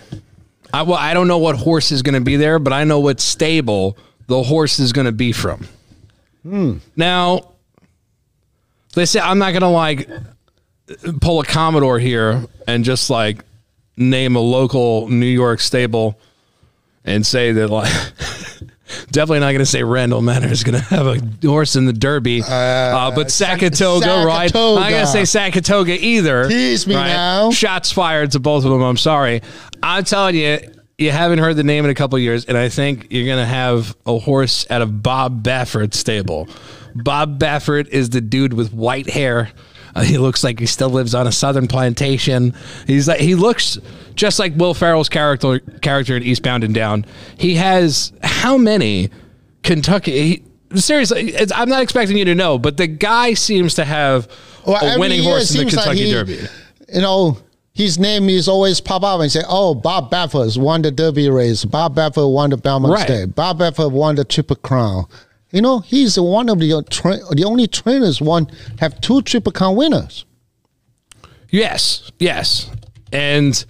I, 0.72 0.82
well, 0.82 0.98
I 0.98 1.14
don't 1.14 1.28
know 1.28 1.38
what 1.38 1.56
horse 1.56 1.92
is 1.92 2.02
going 2.02 2.14
to 2.14 2.20
be 2.20 2.36
there, 2.36 2.58
but 2.58 2.72
I 2.72 2.84
know 2.84 3.00
what 3.00 3.20
stable 3.20 3.96
the 4.26 4.42
horse 4.42 4.78
is 4.78 4.92
going 4.92 5.06
to 5.06 5.12
be 5.12 5.32
from. 5.32 5.66
Hmm. 6.42 6.78
Now, 6.96 7.52
they 8.94 9.04
say 9.04 9.20
I'm 9.20 9.38
not 9.38 9.50
going 9.50 9.62
to 9.62 9.68
like 9.68 10.08
pull 11.20 11.40
a 11.40 11.44
Commodore 11.44 11.98
here 11.98 12.44
and 12.66 12.84
just 12.84 13.10
like 13.10 13.44
name 13.96 14.36
a 14.36 14.40
local 14.40 15.08
New 15.08 15.26
York 15.26 15.60
stable 15.60 16.18
and 17.04 17.26
say 17.26 17.52
that 17.52 17.68
like 17.68 17.92
definitely 19.10 19.40
not 19.40 19.52
going 19.52 19.58
to 19.58 19.66
say 19.66 19.82
Randall 19.82 20.20
Manor 20.20 20.48
is 20.48 20.64
going 20.64 20.78
to 20.78 20.84
have 20.86 21.06
a 21.06 21.46
horse 21.46 21.76
in 21.76 21.86
the 21.86 21.92
Derby, 21.92 22.42
uh, 22.42 23.10
but 23.14 23.28
Sakatoga, 23.28 24.24
right? 24.24 24.54
I'm 24.54 24.74
not 24.74 24.90
going 24.90 25.06
to 25.06 25.06
say 25.06 25.22
Sakatoga 25.22 25.96
either. 25.96 26.48
Tease 26.48 26.86
me 26.86 26.94
right? 26.94 27.08
now. 27.08 27.50
Shots 27.50 27.92
fired 27.92 28.32
to 28.32 28.40
both 28.40 28.64
of 28.64 28.70
them. 28.70 28.82
I'm 28.82 28.96
sorry. 28.96 29.42
I'm 29.82 30.04
telling 30.04 30.36
you, 30.36 30.58
you 30.98 31.10
haven't 31.10 31.38
heard 31.38 31.56
the 31.56 31.64
name 31.64 31.84
in 31.84 31.90
a 31.90 31.94
couple 31.94 32.16
of 32.16 32.22
years, 32.22 32.44
and 32.44 32.58
I 32.58 32.68
think 32.68 33.06
you're 33.10 33.24
going 33.24 33.38
to 33.38 33.46
have 33.46 33.96
a 34.06 34.18
horse 34.18 34.70
out 34.70 34.82
of 34.82 35.02
Bob 35.02 35.42
Baffert 35.42 35.94
stable. 35.94 36.48
Bob 36.94 37.38
Baffert 37.40 37.88
is 37.88 38.10
the 38.10 38.20
dude 38.20 38.52
with 38.52 38.72
white 38.72 39.08
hair. 39.08 39.50
Uh, 39.94 40.02
he 40.02 40.18
looks 40.18 40.42
like 40.44 40.58
he 40.60 40.66
still 40.66 40.90
lives 40.90 41.14
on 41.14 41.26
a 41.26 41.32
southern 41.32 41.66
plantation. 41.68 42.54
He's 42.86 43.08
like 43.08 43.20
he 43.20 43.34
looks 43.34 43.78
just 44.14 44.38
like 44.38 44.54
Will 44.56 44.74
Ferrell's 44.74 45.08
character 45.08 45.58
character 45.82 46.16
in 46.16 46.22
Eastbound 46.22 46.64
and 46.64 46.74
Down. 46.74 47.04
He 47.38 47.54
has 47.56 48.12
how 48.22 48.56
many 48.56 49.10
Kentucky? 49.62 50.12
He, 50.72 50.78
seriously, 50.78 51.30
it's, 51.32 51.52
I'm 51.52 51.68
not 51.68 51.82
expecting 51.82 52.16
you 52.16 52.24
to 52.26 52.34
know, 52.34 52.58
but 52.58 52.76
the 52.76 52.86
guy 52.86 53.34
seems 53.34 53.74
to 53.74 53.84
have 53.84 54.28
Well, 54.66 54.96
a 54.96 54.98
winning 54.98 55.22
year 55.22 55.30
horse 55.32 55.50
in 55.54 55.64
the 55.64 55.70
seems 55.70 55.76
like 55.76 55.84
Kentucky 55.96 56.04
he- 56.06 56.12
Derby. 56.12 56.38
You 56.92 57.00
know, 57.02 57.38
his 57.72 57.98
name 57.98 58.28
is 58.28 58.48
always 58.48 58.80
pop 58.80 59.02
up 59.04 59.20
and 59.20 59.30
say, 59.30 59.42
"Oh, 59.48 59.74
Bob 59.74 60.10
Baffert 60.10 60.56
won 60.58 60.82
the 60.82 60.90
Derby 60.90 61.28
race. 61.30 61.64
Bob 61.64 61.94
Baffert 61.96 62.32
won 62.32 62.50
the 62.50 62.56
Belmont 62.56 62.94
Right. 62.94 63.04
Stakes. 63.06 63.32
Bob 63.32 63.58
Baffert 63.60 63.92
won 63.92 64.16
the 64.16 64.24
Triple 64.24 64.56
Crown." 64.56 65.06
You 65.52 65.62
know, 65.62 65.80
he's 65.80 66.18
one 66.18 66.48
of 66.48 66.58
the 66.60 66.84
tra- 66.90 67.18
the 67.32 67.44
only 67.44 67.66
trainers 67.66 68.20
one 68.20 68.48
have 68.78 69.00
two 69.00 69.20
Triple 69.22 69.52
Crown 69.52 69.74
winners. 69.76 70.24
Yes, 71.50 72.10
yes, 72.18 72.70
and 73.12 73.64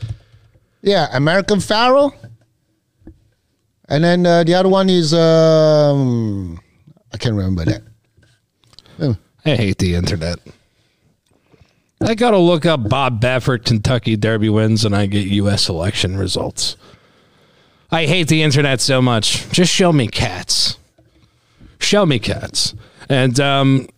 Yeah, 0.82 1.08
American 1.12 1.60
Pharoah. 1.60 2.12
And 3.88 4.04
then 4.04 4.24
uh, 4.26 4.44
the 4.44 4.54
other 4.54 4.68
one 4.68 4.88
is 4.88 5.12
um, 5.14 6.60
I 7.12 7.16
can't 7.16 7.34
remember 7.34 7.64
that. 7.64 7.82
I 9.44 9.56
hate 9.56 9.78
the 9.78 9.94
internet. 9.94 10.38
I 12.02 12.14
gotta 12.14 12.38
look 12.38 12.66
up 12.66 12.88
Bob 12.88 13.20
Baffert 13.20 13.64
Kentucky 13.64 14.16
Derby 14.16 14.48
wins, 14.48 14.84
and 14.84 14.94
I 14.94 15.06
get 15.06 15.26
U.S. 15.28 15.68
election 15.68 16.16
results. 16.16 16.76
I 17.90 18.06
hate 18.06 18.28
the 18.28 18.42
internet 18.42 18.80
so 18.80 19.02
much. 19.02 19.50
Just 19.50 19.72
show 19.72 19.92
me 19.92 20.06
cats. 20.08 20.78
Show 21.80 22.06
me 22.06 22.18
cats. 22.18 22.74
And 23.08 23.38
um, 23.40 23.88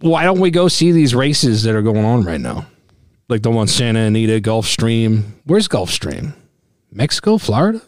why 0.00 0.24
don't 0.24 0.40
we 0.40 0.50
go 0.50 0.68
see 0.68 0.92
these 0.92 1.14
races 1.14 1.64
that 1.64 1.74
are 1.74 1.82
going 1.82 2.04
on 2.04 2.24
right 2.24 2.40
now? 2.40 2.66
Like 3.28 3.42
the 3.42 3.50
one 3.50 3.66
Santa 3.66 4.00
Anita, 4.00 4.40
Gulfstream. 4.40 5.24
Where's 5.44 5.68
Gulfstream? 5.68 6.34
Mexico, 6.92 7.38
Florida? 7.38 7.82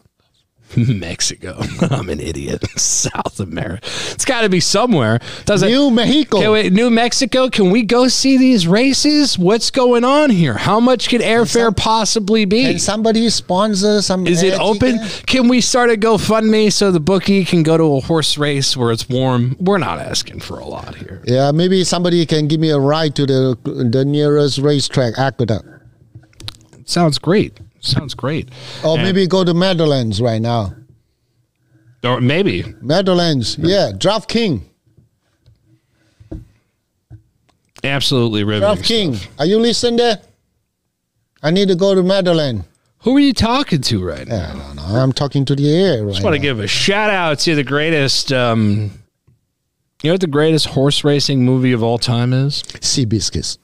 Mexico. 0.76 1.60
I'm 1.90 2.08
an 2.08 2.20
idiot. 2.20 2.64
South 2.78 3.40
America. 3.40 3.80
It's 4.10 4.24
got 4.24 4.42
to 4.42 4.48
be 4.48 4.60
somewhere. 4.60 5.20
Does 5.44 5.62
it? 5.62 5.68
New 5.68 5.90
Mexico. 5.90 6.38
Okay, 6.38 6.48
wait, 6.48 6.72
New 6.72 6.90
Mexico. 6.90 7.48
Can 7.48 7.70
we 7.70 7.82
go 7.82 8.08
see 8.08 8.36
these 8.36 8.66
races? 8.66 9.38
What's 9.38 9.70
going 9.70 10.04
on 10.04 10.30
here? 10.30 10.54
How 10.54 10.80
much 10.80 11.08
could 11.08 11.20
airfare 11.20 11.74
possibly 11.74 12.44
be? 12.44 12.64
Can 12.64 12.78
somebody 12.78 13.28
sponsor 13.30 14.02
some? 14.02 14.26
Is 14.26 14.42
it 14.42 14.58
open? 14.58 14.98
ticket? 14.98 15.26
Can 15.26 15.48
we 15.48 15.60
start 15.60 15.90
a 15.90 15.94
GoFundMe 15.94 16.72
so 16.72 16.90
the 16.90 17.00
bookie 17.00 17.44
can 17.44 17.62
go 17.62 17.76
to 17.76 17.96
a 17.96 18.00
horse 18.00 18.36
race 18.38 18.76
where 18.76 18.92
it's 18.92 19.08
warm? 19.08 19.56
We're 19.58 19.78
not 19.78 19.98
asking 19.98 20.40
for 20.40 20.58
a 20.58 20.64
lot 20.64 20.94
here. 20.94 21.22
Yeah, 21.24 21.52
maybe 21.52 21.84
somebody 21.84 22.24
can 22.26 22.48
give 22.48 22.60
me 22.60 22.70
a 22.70 22.78
ride 22.78 23.14
to 23.16 23.26
the 23.26 23.58
the 23.64 24.04
nearest 24.04 24.58
racetrack, 24.58 25.18
Aqueduct. 25.18 25.66
Sounds 26.84 27.18
great. 27.18 27.58
Sounds 27.80 28.14
great. 28.14 28.48
Or 28.84 28.94
And- 28.96 29.02
maybe 29.04 29.26
go 29.26 29.44
to 29.44 29.54
Meadowlands 29.54 30.20
right 30.20 30.40
now. 30.42 30.74
Or 32.04 32.20
maybe. 32.20 32.64
Meadowlands, 32.80 33.56
yeah, 33.58 33.90
Draft 33.96 34.28
King. 34.28 34.64
Absolutely 37.84 38.44
riveting. 38.44 38.74
Draft 38.74 38.84
King, 38.84 39.14
stuff. 39.14 39.30
are 39.38 39.46
you 39.46 39.58
listening 39.58 39.96
there? 39.96 40.20
I 41.42 41.50
need 41.50 41.68
to 41.68 41.76
go 41.76 41.94
to 41.94 42.02
Meadowland. 42.02 42.64
Who 43.02 43.16
are 43.16 43.20
you 43.20 43.32
talking 43.32 43.80
to 43.82 44.04
right 44.04 44.26
now? 44.26 44.50
I 44.54 44.58
don't 44.58 44.76
know. 44.76 44.82
I'm 44.82 45.12
talking 45.12 45.44
to 45.44 45.54
the 45.54 45.72
air 45.72 46.04
right 46.04 46.12
just 46.12 46.24
want 46.24 46.34
to 46.34 46.40
give 46.42 46.58
a 46.58 46.66
shout 46.66 47.10
out 47.10 47.38
to 47.40 47.54
the 47.54 47.62
greatest. 47.62 48.32
Um, 48.32 48.90
you 50.02 50.08
know 50.10 50.14
what 50.14 50.20
the 50.20 50.26
greatest 50.26 50.66
horse 50.66 51.04
racing 51.04 51.44
movie 51.44 51.72
of 51.72 51.82
all 51.82 51.98
time 51.98 52.32
is? 52.32 52.64
Sea 52.80 53.04
biscuits. 53.04 53.58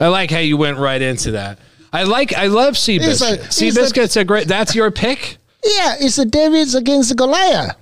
I 0.00 0.06
like 0.08 0.30
how 0.30 0.38
you 0.38 0.56
went 0.56 0.78
right 0.78 1.02
into 1.02 1.32
that. 1.32 1.58
I 1.92 2.04
like. 2.04 2.32
I 2.34 2.46
love 2.46 2.74
It's 2.74 2.88
a- 2.88 2.92
Seabiscuit. 3.38 4.02
it's 4.04 4.16
a- 4.16 4.20
a 4.20 4.24
great. 4.24 4.48
That's 4.48 4.74
your 4.74 4.90
pick. 4.90 5.38
Yeah, 5.64 5.96
it's 6.00 6.16
the 6.16 6.24
Davids 6.24 6.74
against 6.74 7.14
Goliath. 7.16 7.76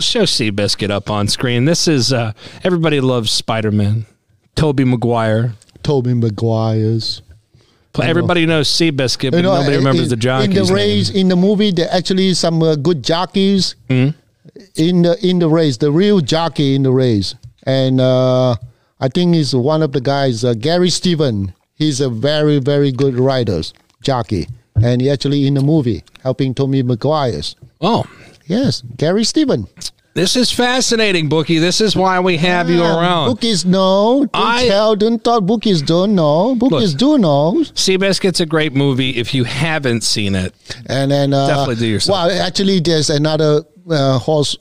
Show 0.00 0.24
sea 0.24 0.50
Seabiscuit 0.50 0.90
up 0.90 1.10
on 1.10 1.28
screen. 1.28 1.64
This 1.64 1.88
is 1.88 2.12
uh, 2.12 2.32
everybody 2.64 3.00
loves 3.00 3.30
Spider 3.30 3.70
Man. 3.70 4.06
Tobey 4.54 4.84
Maguire. 4.84 5.54
Tobey 5.82 6.14
Maguire's. 6.14 7.22
Everybody 8.00 8.46
knows 8.46 8.68
Seabiscuit, 8.68 9.32
but 9.32 9.38
You 9.38 9.42
know, 9.42 9.54
nobody 9.56 9.76
remembers 9.76 10.04
in, 10.04 10.08
the 10.10 10.16
jockey's 10.16 10.56
in 10.56 10.66
the 10.66 10.72
race 10.74 11.08
name. 11.10 11.20
in 11.22 11.28
the 11.28 11.36
movie. 11.36 11.72
There 11.72 11.88
actually 11.90 12.32
some 12.34 12.62
uh, 12.62 12.76
good 12.76 13.02
jockeys 13.02 13.74
Hmm? 13.90 14.10
in 14.76 15.02
the 15.02 15.18
in 15.26 15.40
the 15.40 15.48
race. 15.48 15.76
The 15.78 15.90
real 15.90 16.20
jockey 16.20 16.76
in 16.76 16.84
the 16.84 16.92
race, 16.92 17.34
and 17.64 18.00
uh, 18.00 18.54
I 19.00 19.08
think 19.08 19.34
he's 19.34 19.52
one 19.54 19.82
of 19.82 19.90
the 19.92 20.00
guys. 20.00 20.44
Uh, 20.44 20.54
Gary 20.54 20.90
Steven. 20.90 21.52
He's 21.78 22.00
a 22.00 22.08
very 22.10 22.58
very 22.58 22.90
good 22.92 23.14
rider, 23.18 23.62
jockey, 24.02 24.48
and 24.82 25.00
he 25.00 25.08
actually 25.10 25.46
in 25.46 25.54
the 25.54 25.62
movie 25.62 26.02
helping 26.22 26.54
Tobey 26.54 26.82
Maguire's. 26.82 27.54
Oh, 27.80 28.04
Yes, 28.46 28.82
Gary 28.96 29.24
Steven. 29.24 29.66
this 30.14 30.34
is 30.34 30.50
fascinating, 30.50 31.28
Bookie. 31.28 31.58
This 31.58 31.80
is 31.82 31.94
why 31.94 32.18
we 32.18 32.38
have 32.38 32.70
you 32.70 32.82
Ah, 32.82 32.98
around. 32.98 33.28
Bookies 33.28 33.66
know. 33.66 34.20
Don't 34.20 34.30
I- 34.34 34.66
tell. 34.66 34.96
Don't 34.96 35.22
talk. 35.22 35.44
bookies 35.44 35.82
don't 35.82 36.14
know. 36.14 36.54
Bookies 36.56 36.94
do 36.94 37.18
know. 37.18 37.62
Seabiscuit's 37.74 38.40
a 38.40 38.46
great 38.46 38.72
movie. 38.74 39.10
If 39.18 39.34
you 39.34 39.44
haven't 39.44 40.02
seen 40.02 40.34
it, 40.34 40.54
And 40.86 41.10
then 41.10 41.34
uh, 41.34 41.46
Definitely 41.46 41.76
do 41.76 41.86
yourself. 41.86 42.14
Well, 42.30 42.40
actually, 42.46 42.80
there's 42.80 43.10
another 43.10 43.62
uh, 43.90 44.18
horse 44.18 44.56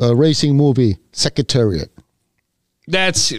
uh, 0.00 0.14
racing 0.14 0.54
movie, 0.56 0.98
Secretariat. 1.12 1.90
that's 2.86 3.32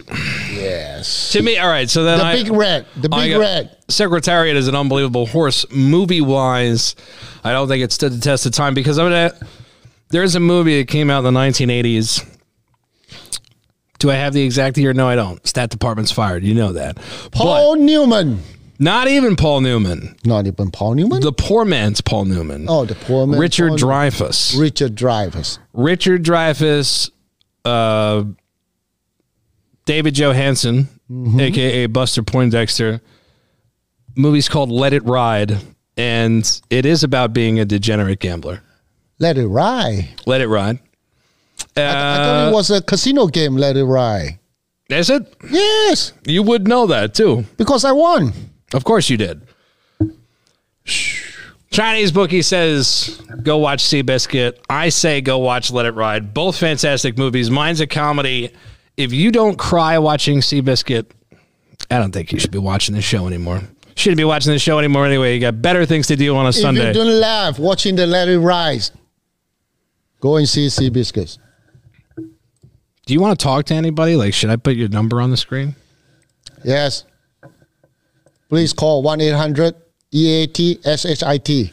Yes. 1.00 1.32
to 1.32 1.42
me. 1.42 1.58
All 1.58 1.68
right, 1.68 1.88
so 1.90 2.04
then 2.04 2.18
The 2.18 2.24
I, 2.24 2.42
big 2.42 2.52
red. 2.52 2.86
The 2.96 3.08
big 3.08 3.30
got- 3.32 3.40
red. 3.40 3.76
Secretariat 3.88 4.56
is 4.56 4.68
an 4.68 4.74
unbelievable 4.76 5.26
horse. 5.26 5.66
Movie 5.70 6.20
wise, 6.20 6.94
I 7.44 7.52
don't 7.52 7.68
think 7.68 7.82
it 7.82 7.92
stood 7.92 8.12
the 8.12 8.20
test 8.20 8.46
of 8.46 8.52
time 8.52 8.74
because 8.74 8.98
I'm 8.98 9.06
gonna. 9.06 9.32
There's 10.10 10.34
a 10.34 10.40
movie 10.40 10.78
that 10.78 10.88
came 10.88 11.08
out 11.10 11.24
in 11.24 11.32
the 11.34 11.38
1980s. 11.40 12.24
Do 13.98 14.10
I 14.10 14.14
have 14.14 14.32
the 14.32 14.42
exact 14.42 14.78
year? 14.78 14.92
No, 14.94 15.06
I 15.08 15.14
don't. 15.14 15.46
Stat 15.46 15.70
department's 15.70 16.10
fired. 16.10 16.42
You 16.42 16.54
know 16.54 16.72
that. 16.72 16.96
Paul 17.32 17.76
Newman. 17.76 18.42
Not 18.78 19.08
even 19.08 19.36
Paul 19.36 19.60
Newman. 19.60 20.16
Not 20.24 20.46
even 20.46 20.70
Paul 20.70 20.94
Newman. 20.94 21.20
The 21.20 21.32
poor 21.32 21.66
man's 21.66 22.00
Paul 22.00 22.24
Newman. 22.24 22.64
oh, 22.68 22.86
the 22.86 22.94
poor 22.94 23.26
man. 23.26 23.38
Richard 23.38 23.68
Paul- 23.70 23.78
Dreyfuss. 23.78 24.58
Richard 24.58 24.96
Dreyfuss. 24.96 25.58
Richard 25.74 26.24
Dreyfuss, 26.24 27.10
uh, 27.66 28.24
David 29.86 30.14
Johansen, 30.14 30.88
aka 31.40 31.86
Buster 31.86 32.22
Poindexter. 32.22 33.00
Movie's 34.16 34.48
called 34.48 34.70
Let 34.70 34.92
It 34.92 35.04
Ride, 35.04 35.58
and 35.96 36.60
it 36.70 36.84
is 36.86 37.02
about 37.04 37.32
being 37.32 37.58
a 37.60 37.64
degenerate 37.64 38.18
gambler. 38.20 38.62
Let 39.18 39.36
it 39.38 39.46
ride. 39.46 40.08
Let 40.26 40.40
It 40.40 40.48
Ride. 40.48 40.78
Uh, 41.76 41.80
I 41.82 42.16
thought 42.16 42.48
it 42.48 42.52
was 42.52 42.70
a 42.70 42.82
casino 42.82 43.26
game. 43.26 43.56
Let 43.56 43.76
it 43.76 43.84
ride. 43.84 44.38
is 44.88 45.10
it? 45.10 45.32
Yes, 45.50 46.12
You 46.26 46.42
would 46.42 46.66
know 46.66 46.86
that 46.86 47.14
too. 47.14 47.44
because 47.56 47.84
I 47.84 47.92
won. 47.92 48.32
Of 48.74 48.84
course 48.84 49.08
you 49.10 49.16
did. 49.16 49.42
Chinese 51.70 52.10
bookie 52.10 52.42
says 52.42 53.20
go 53.42 53.58
watch 53.58 53.84
Seabiscuit. 53.84 54.58
I 54.68 54.88
say 54.88 55.20
go 55.20 55.38
watch 55.38 55.70
Let 55.70 55.86
It 55.86 55.94
Ride. 55.94 56.34
Both 56.34 56.58
fantastic 56.58 57.16
movies. 57.16 57.50
Mine's 57.50 57.80
a 57.80 57.86
comedy. 57.86 58.50
If 59.00 59.12
you 59.14 59.32
don't 59.32 59.58
cry 59.58 59.98
watching 59.98 60.40
Seabiscuit, 60.40 61.06
I 61.90 61.98
don't 61.98 62.12
think 62.12 62.32
you 62.32 62.38
should 62.38 62.50
be 62.50 62.58
watching 62.58 62.94
this 62.94 63.04
show 63.04 63.26
anymore. 63.26 63.62
Shouldn't 63.96 64.18
be 64.18 64.24
watching 64.24 64.52
this 64.52 64.62
show 64.62 64.78
anymore 64.78 65.06
anyway. 65.06 65.34
You 65.34 65.40
got 65.40 65.60
better 65.62 65.86
things 65.86 66.06
to 66.08 66.16
do 66.16 66.36
on 66.36 66.44
a 66.46 66.50
If 66.50 66.56
Sunday. 66.56 66.88
you 66.88 66.94
don't 66.94 67.20
laugh 67.20 67.58
watching 67.58 67.96
Let 67.96 68.28
It 68.28 68.38
Ride, 68.38 68.88
go 70.20 70.36
and 70.36 70.48
see 70.48 70.68
Sea 70.68 70.90
Biscuits. 70.90 71.38
Do 72.16 73.14
you 73.14 73.20
want 73.20 73.38
to 73.38 73.42
talk 73.42 73.64
to 73.66 73.74
anybody? 73.74 74.16
Like, 74.16 74.34
should 74.34 74.50
I 74.50 74.56
put 74.56 74.76
your 74.76 74.88
number 74.88 75.20
on 75.20 75.30
the 75.30 75.36
screen? 75.36 75.74
Yes. 76.62 77.04
Please 78.48 78.72
call 78.72 79.02
1 79.02 79.20
800 79.20 79.74
EAT 80.12 80.80
SHIT. 80.84 81.72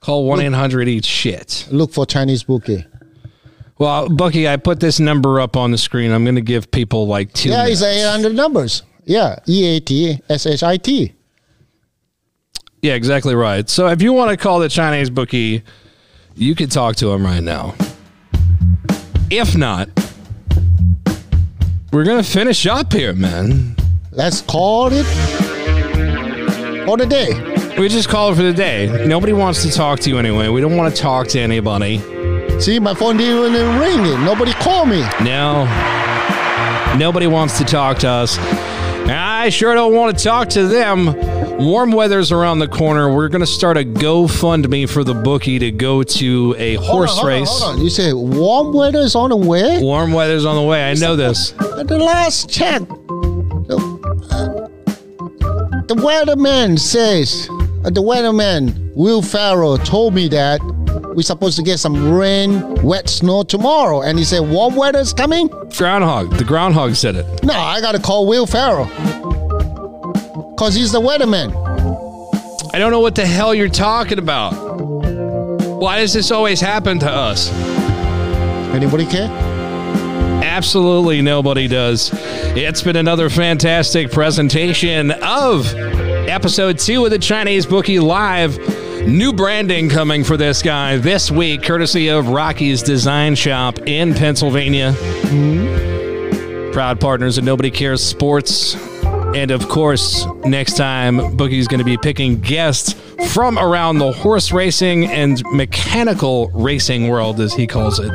Call 0.00 0.26
1 0.26 0.40
800 0.40 0.88
Eat 0.88 1.04
Shit. 1.04 1.68
Look 1.70 1.92
for 1.92 2.04
Chinese 2.04 2.42
bookie. 2.42 2.84
Well, 3.78 4.08
Bookie, 4.08 4.48
I 4.48 4.56
put 4.56 4.80
this 4.80 4.98
number 4.98 5.38
up 5.38 5.56
on 5.56 5.70
the 5.70 5.78
screen. 5.78 6.10
I'm 6.10 6.24
going 6.24 6.36
to 6.36 6.40
give 6.40 6.70
people 6.70 7.06
like 7.06 7.32
two. 7.32 7.50
Yeah, 7.50 7.66
it's 7.66 7.82
800 7.82 8.34
numbers. 8.34 8.82
Yeah, 9.04 9.38
E 9.46 9.76
A 9.76 9.80
T 9.80 10.20
S 10.28 10.46
H 10.46 10.62
I 10.62 10.78
T. 10.78 11.12
Yeah, 12.82 12.94
exactly 12.94 13.34
right. 13.34 13.68
So 13.68 13.88
if 13.88 14.00
you 14.00 14.12
want 14.12 14.30
to 14.30 14.36
call 14.36 14.60
the 14.60 14.68
Chinese 14.68 15.10
bookie, 15.10 15.62
you 16.34 16.54
can 16.54 16.68
talk 16.68 16.96
to 16.96 17.10
him 17.12 17.24
right 17.24 17.42
now. 17.42 17.74
If 19.30 19.56
not, 19.56 19.88
we're 21.92 22.04
going 22.04 22.22
to 22.22 22.28
finish 22.28 22.66
up 22.66 22.92
here, 22.92 23.12
man. 23.12 23.76
Let's 24.10 24.40
call 24.40 24.88
it 24.92 25.04
for 26.86 26.96
the 26.96 27.06
day. 27.06 27.74
We 27.78 27.88
just 27.88 28.08
call 28.08 28.32
it 28.32 28.36
for 28.36 28.42
the 28.42 28.52
day. 28.54 29.06
Nobody 29.06 29.32
wants 29.34 29.62
to 29.62 29.70
talk 29.70 30.00
to 30.00 30.10
you 30.10 30.18
anyway. 30.18 30.48
We 30.48 30.60
don't 30.60 30.76
want 30.76 30.94
to 30.94 31.00
talk 31.00 31.28
to 31.28 31.40
anybody. 31.40 32.02
See, 32.60 32.78
my 32.80 32.94
phone 32.94 33.16
didn't 33.18 33.54
even 33.54 33.78
ring 33.78 34.00
it. 34.06 34.18
Nobody 34.24 34.52
called 34.52 34.88
me. 34.88 35.00
No. 35.22 35.64
Nobody 36.98 37.26
wants 37.26 37.58
to 37.58 37.64
talk 37.64 37.98
to 37.98 38.08
us. 38.08 38.38
I 39.08 39.50
sure 39.50 39.74
don't 39.74 39.94
want 39.94 40.16
to 40.16 40.24
talk 40.24 40.48
to 40.50 40.66
them. 40.66 41.14
Warm 41.58 41.92
weather's 41.92 42.32
around 42.32 42.58
the 42.58 42.66
corner. 42.68 43.14
We're 43.14 43.28
going 43.28 43.40
to 43.42 43.46
start 43.46 43.76
a 43.76 43.84
GoFundMe 43.84 44.88
for 44.88 45.04
the 45.04 45.14
bookie 45.14 45.58
to 45.58 45.70
go 45.70 46.02
to 46.02 46.54
a 46.58 46.74
horse 46.76 47.10
Hold 47.10 47.10
on, 47.10 47.16
hold 47.16 47.18
on, 47.18 47.26
race. 47.40 47.48
hold 47.60 47.76
on. 47.76 47.82
You 47.84 47.90
say 47.90 48.12
warm 48.12 48.72
weather's 48.72 49.14
on 49.14 49.30
the 49.30 49.36
way? 49.36 49.78
Warm 49.80 50.12
weather's 50.12 50.44
on 50.44 50.56
the 50.56 50.62
way. 50.62 50.90
I 50.90 50.94
know 50.94 51.14
this. 51.14 51.52
At 51.78 51.86
the 51.88 51.98
last 51.98 52.50
check, 52.50 52.80
the, 52.88 53.76
uh, 54.30 54.68
the 55.86 55.94
weatherman 55.94 56.78
says, 56.78 57.48
uh, 57.84 57.90
the 57.90 58.02
weatherman, 58.02 58.92
Will 58.94 59.22
Ferrell, 59.22 59.78
told 59.78 60.14
me 60.14 60.26
that 60.28 60.58
we're 61.16 61.22
supposed 61.22 61.56
to 61.56 61.62
get 61.62 61.78
some 61.78 62.12
rain, 62.12 62.74
wet 62.82 63.08
snow 63.08 63.42
tomorrow. 63.42 64.02
And 64.02 64.18
he 64.18 64.24
said, 64.24 64.40
warm 64.40 64.76
weather 64.76 64.98
is 64.98 65.14
coming? 65.14 65.48
Groundhog. 65.74 66.36
The 66.36 66.44
groundhog 66.44 66.94
said 66.94 67.16
it. 67.16 67.42
No, 67.42 67.54
I 67.54 67.80
got 67.80 67.92
to 67.92 67.98
call 67.98 68.26
Will 68.26 68.44
Ferrell. 68.46 68.84
Because 70.50 70.74
he's 70.74 70.92
the 70.92 71.00
weatherman. 71.00 71.54
I 72.74 72.78
don't 72.78 72.90
know 72.90 73.00
what 73.00 73.14
the 73.14 73.24
hell 73.24 73.54
you're 73.54 73.70
talking 73.70 74.18
about. 74.18 74.50
Why 75.80 76.00
does 76.00 76.12
this 76.12 76.30
always 76.30 76.60
happen 76.60 76.98
to 76.98 77.10
us? 77.10 77.50
Anybody 78.74 79.06
care? 79.06 79.30
Absolutely 80.44 81.22
nobody 81.22 81.66
does. 81.66 82.10
It's 82.12 82.82
been 82.82 82.96
another 82.96 83.30
fantastic 83.30 84.10
presentation 84.10 85.12
of 85.12 85.74
episode 85.74 86.78
two 86.78 87.06
of 87.06 87.10
the 87.10 87.18
Chinese 87.18 87.64
Bookie 87.64 88.00
Live. 88.00 88.75
New 89.06 89.32
branding 89.32 89.88
coming 89.88 90.24
for 90.24 90.36
this 90.36 90.62
guy 90.62 90.96
this 90.96 91.30
week, 91.30 91.62
courtesy 91.62 92.08
of 92.08 92.28
Rocky's 92.28 92.82
Design 92.82 93.34
Shop 93.36 93.78
in 93.86 94.12
Pennsylvania. 94.14 94.92
Proud 96.72 97.00
partners 97.00 97.38
of 97.38 97.44
Nobody 97.44 97.70
Cares 97.70 98.02
Sports. 98.02 98.74
And 99.34 99.50
of 99.52 99.68
course, 99.68 100.26
next 100.44 100.76
time, 100.76 101.36
Bookie's 101.36 101.68
going 101.68 101.78
to 101.78 101.84
be 101.84 101.96
picking 101.96 102.40
guests 102.40 102.94
from 103.32 103.58
around 103.58 103.98
the 103.98 104.10
horse 104.10 104.50
racing 104.52 105.06
and 105.06 105.40
mechanical 105.52 106.48
racing 106.48 107.08
world, 107.08 107.40
as 107.40 107.54
he 107.54 107.66
calls 107.66 108.00
it. 108.00 108.10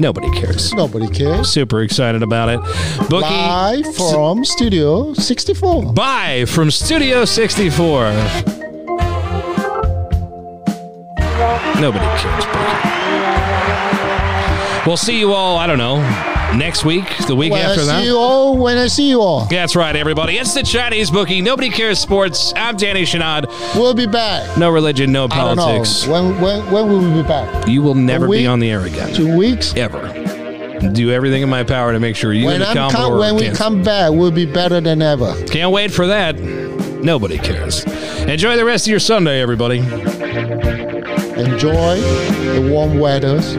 Nobody 0.00 0.30
cares 0.30 0.72
Nobody 0.74 1.08
cares. 1.08 1.48
super 1.48 1.82
excited 1.82 2.22
about 2.22 2.48
it. 2.48 2.60
Bookie, 3.08 3.26
Live 3.26 3.96
from 3.96 4.44
Studio 4.44 5.12
64. 5.14 5.92
bye 5.92 6.44
from 6.46 6.70
Studio 6.70 7.24
64. 7.24 8.12
Nobody 11.80 12.04
cares, 12.20 12.44
Bookie. 12.46 12.88
We'll 14.86 14.96
see 14.96 15.18
you 15.18 15.32
all, 15.32 15.56
I 15.58 15.66
don't 15.66 15.78
know, 15.78 15.96
next 16.56 16.84
week, 16.84 17.04
the 17.26 17.36
week 17.36 17.52
When 17.52 17.64
I 17.64 17.76
see 17.76 17.84
that. 17.86 18.04
you 18.04 18.16
all, 18.16 18.56
when 18.56 18.78
I 18.78 18.86
see 18.86 19.08
you 19.08 19.20
all, 19.20 19.44
That's 19.46 19.76
right, 19.76 19.94
everybody. 19.94 20.38
It's 20.38 20.54
the 20.54 20.62
Chinese 20.62 21.10
Bookie. 21.10 21.40
Nobody 21.42 21.68
cares 21.68 21.98
sports. 21.98 22.52
I'm 22.56 22.76
Danny 22.76 23.02
Shanad. 23.02 23.46
we'll 23.76 23.92
be 23.94 24.06
back. 24.06 24.56
No 24.56 24.70
religion, 24.70 25.12
no 25.12 25.24
I 25.24 25.28
don't 25.28 25.56
politics. 25.58 26.06
know. 26.06 26.12
When, 26.30 26.40
when, 26.40 26.70
when 26.72 26.88
will 26.88 27.00
we 27.14 27.22
be 27.22 27.28
back? 27.28 27.68
You 27.68 27.82
will 27.82 27.94
never 27.94 28.24
be 28.26 28.30
week? 28.30 28.48
on 28.48 28.60
the 28.60 28.70
air 28.70 28.80
again. 28.86 29.12
Two 29.14 29.36
weeks? 29.36 29.74
Ever. 29.76 30.00
Do 30.92 31.10
everything 31.10 31.42
in 31.42 31.48
my 31.50 31.64
power 31.64 31.92
to 31.92 32.00
make 32.00 32.16
sure 32.16 32.32
you 32.32 32.46
When, 32.46 32.62
and 32.62 32.76
the 32.76 32.80
I'm 32.80 32.90
com- 32.90 33.18
when 33.18 33.34
we 33.36 33.50
come 33.50 33.82
back, 33.82 34.10
we'll 34.12 34.30
be 34.30 34.46
better 34.46 34.80
than 34.80 35.02
ever. 35.02 35.34
Can't 35.46 35.70
wait 35.72 35.90
for 35.92 36.06
that. 36.06 36.38
Nobody 36.40 37.36
cares. 37.38 37.84
Enjoy 38.24 38.56
the 38.56 38.64
rest 38.64 38.86
of 38.86 38.90
your 38.90 39.00
Sunday, 39.00 39.40
everybody. 39.42 39.80
Enjoy 41.38 42.00
the 42.00 42.68
warm 42.68 42.98
weathers 42.98 43.54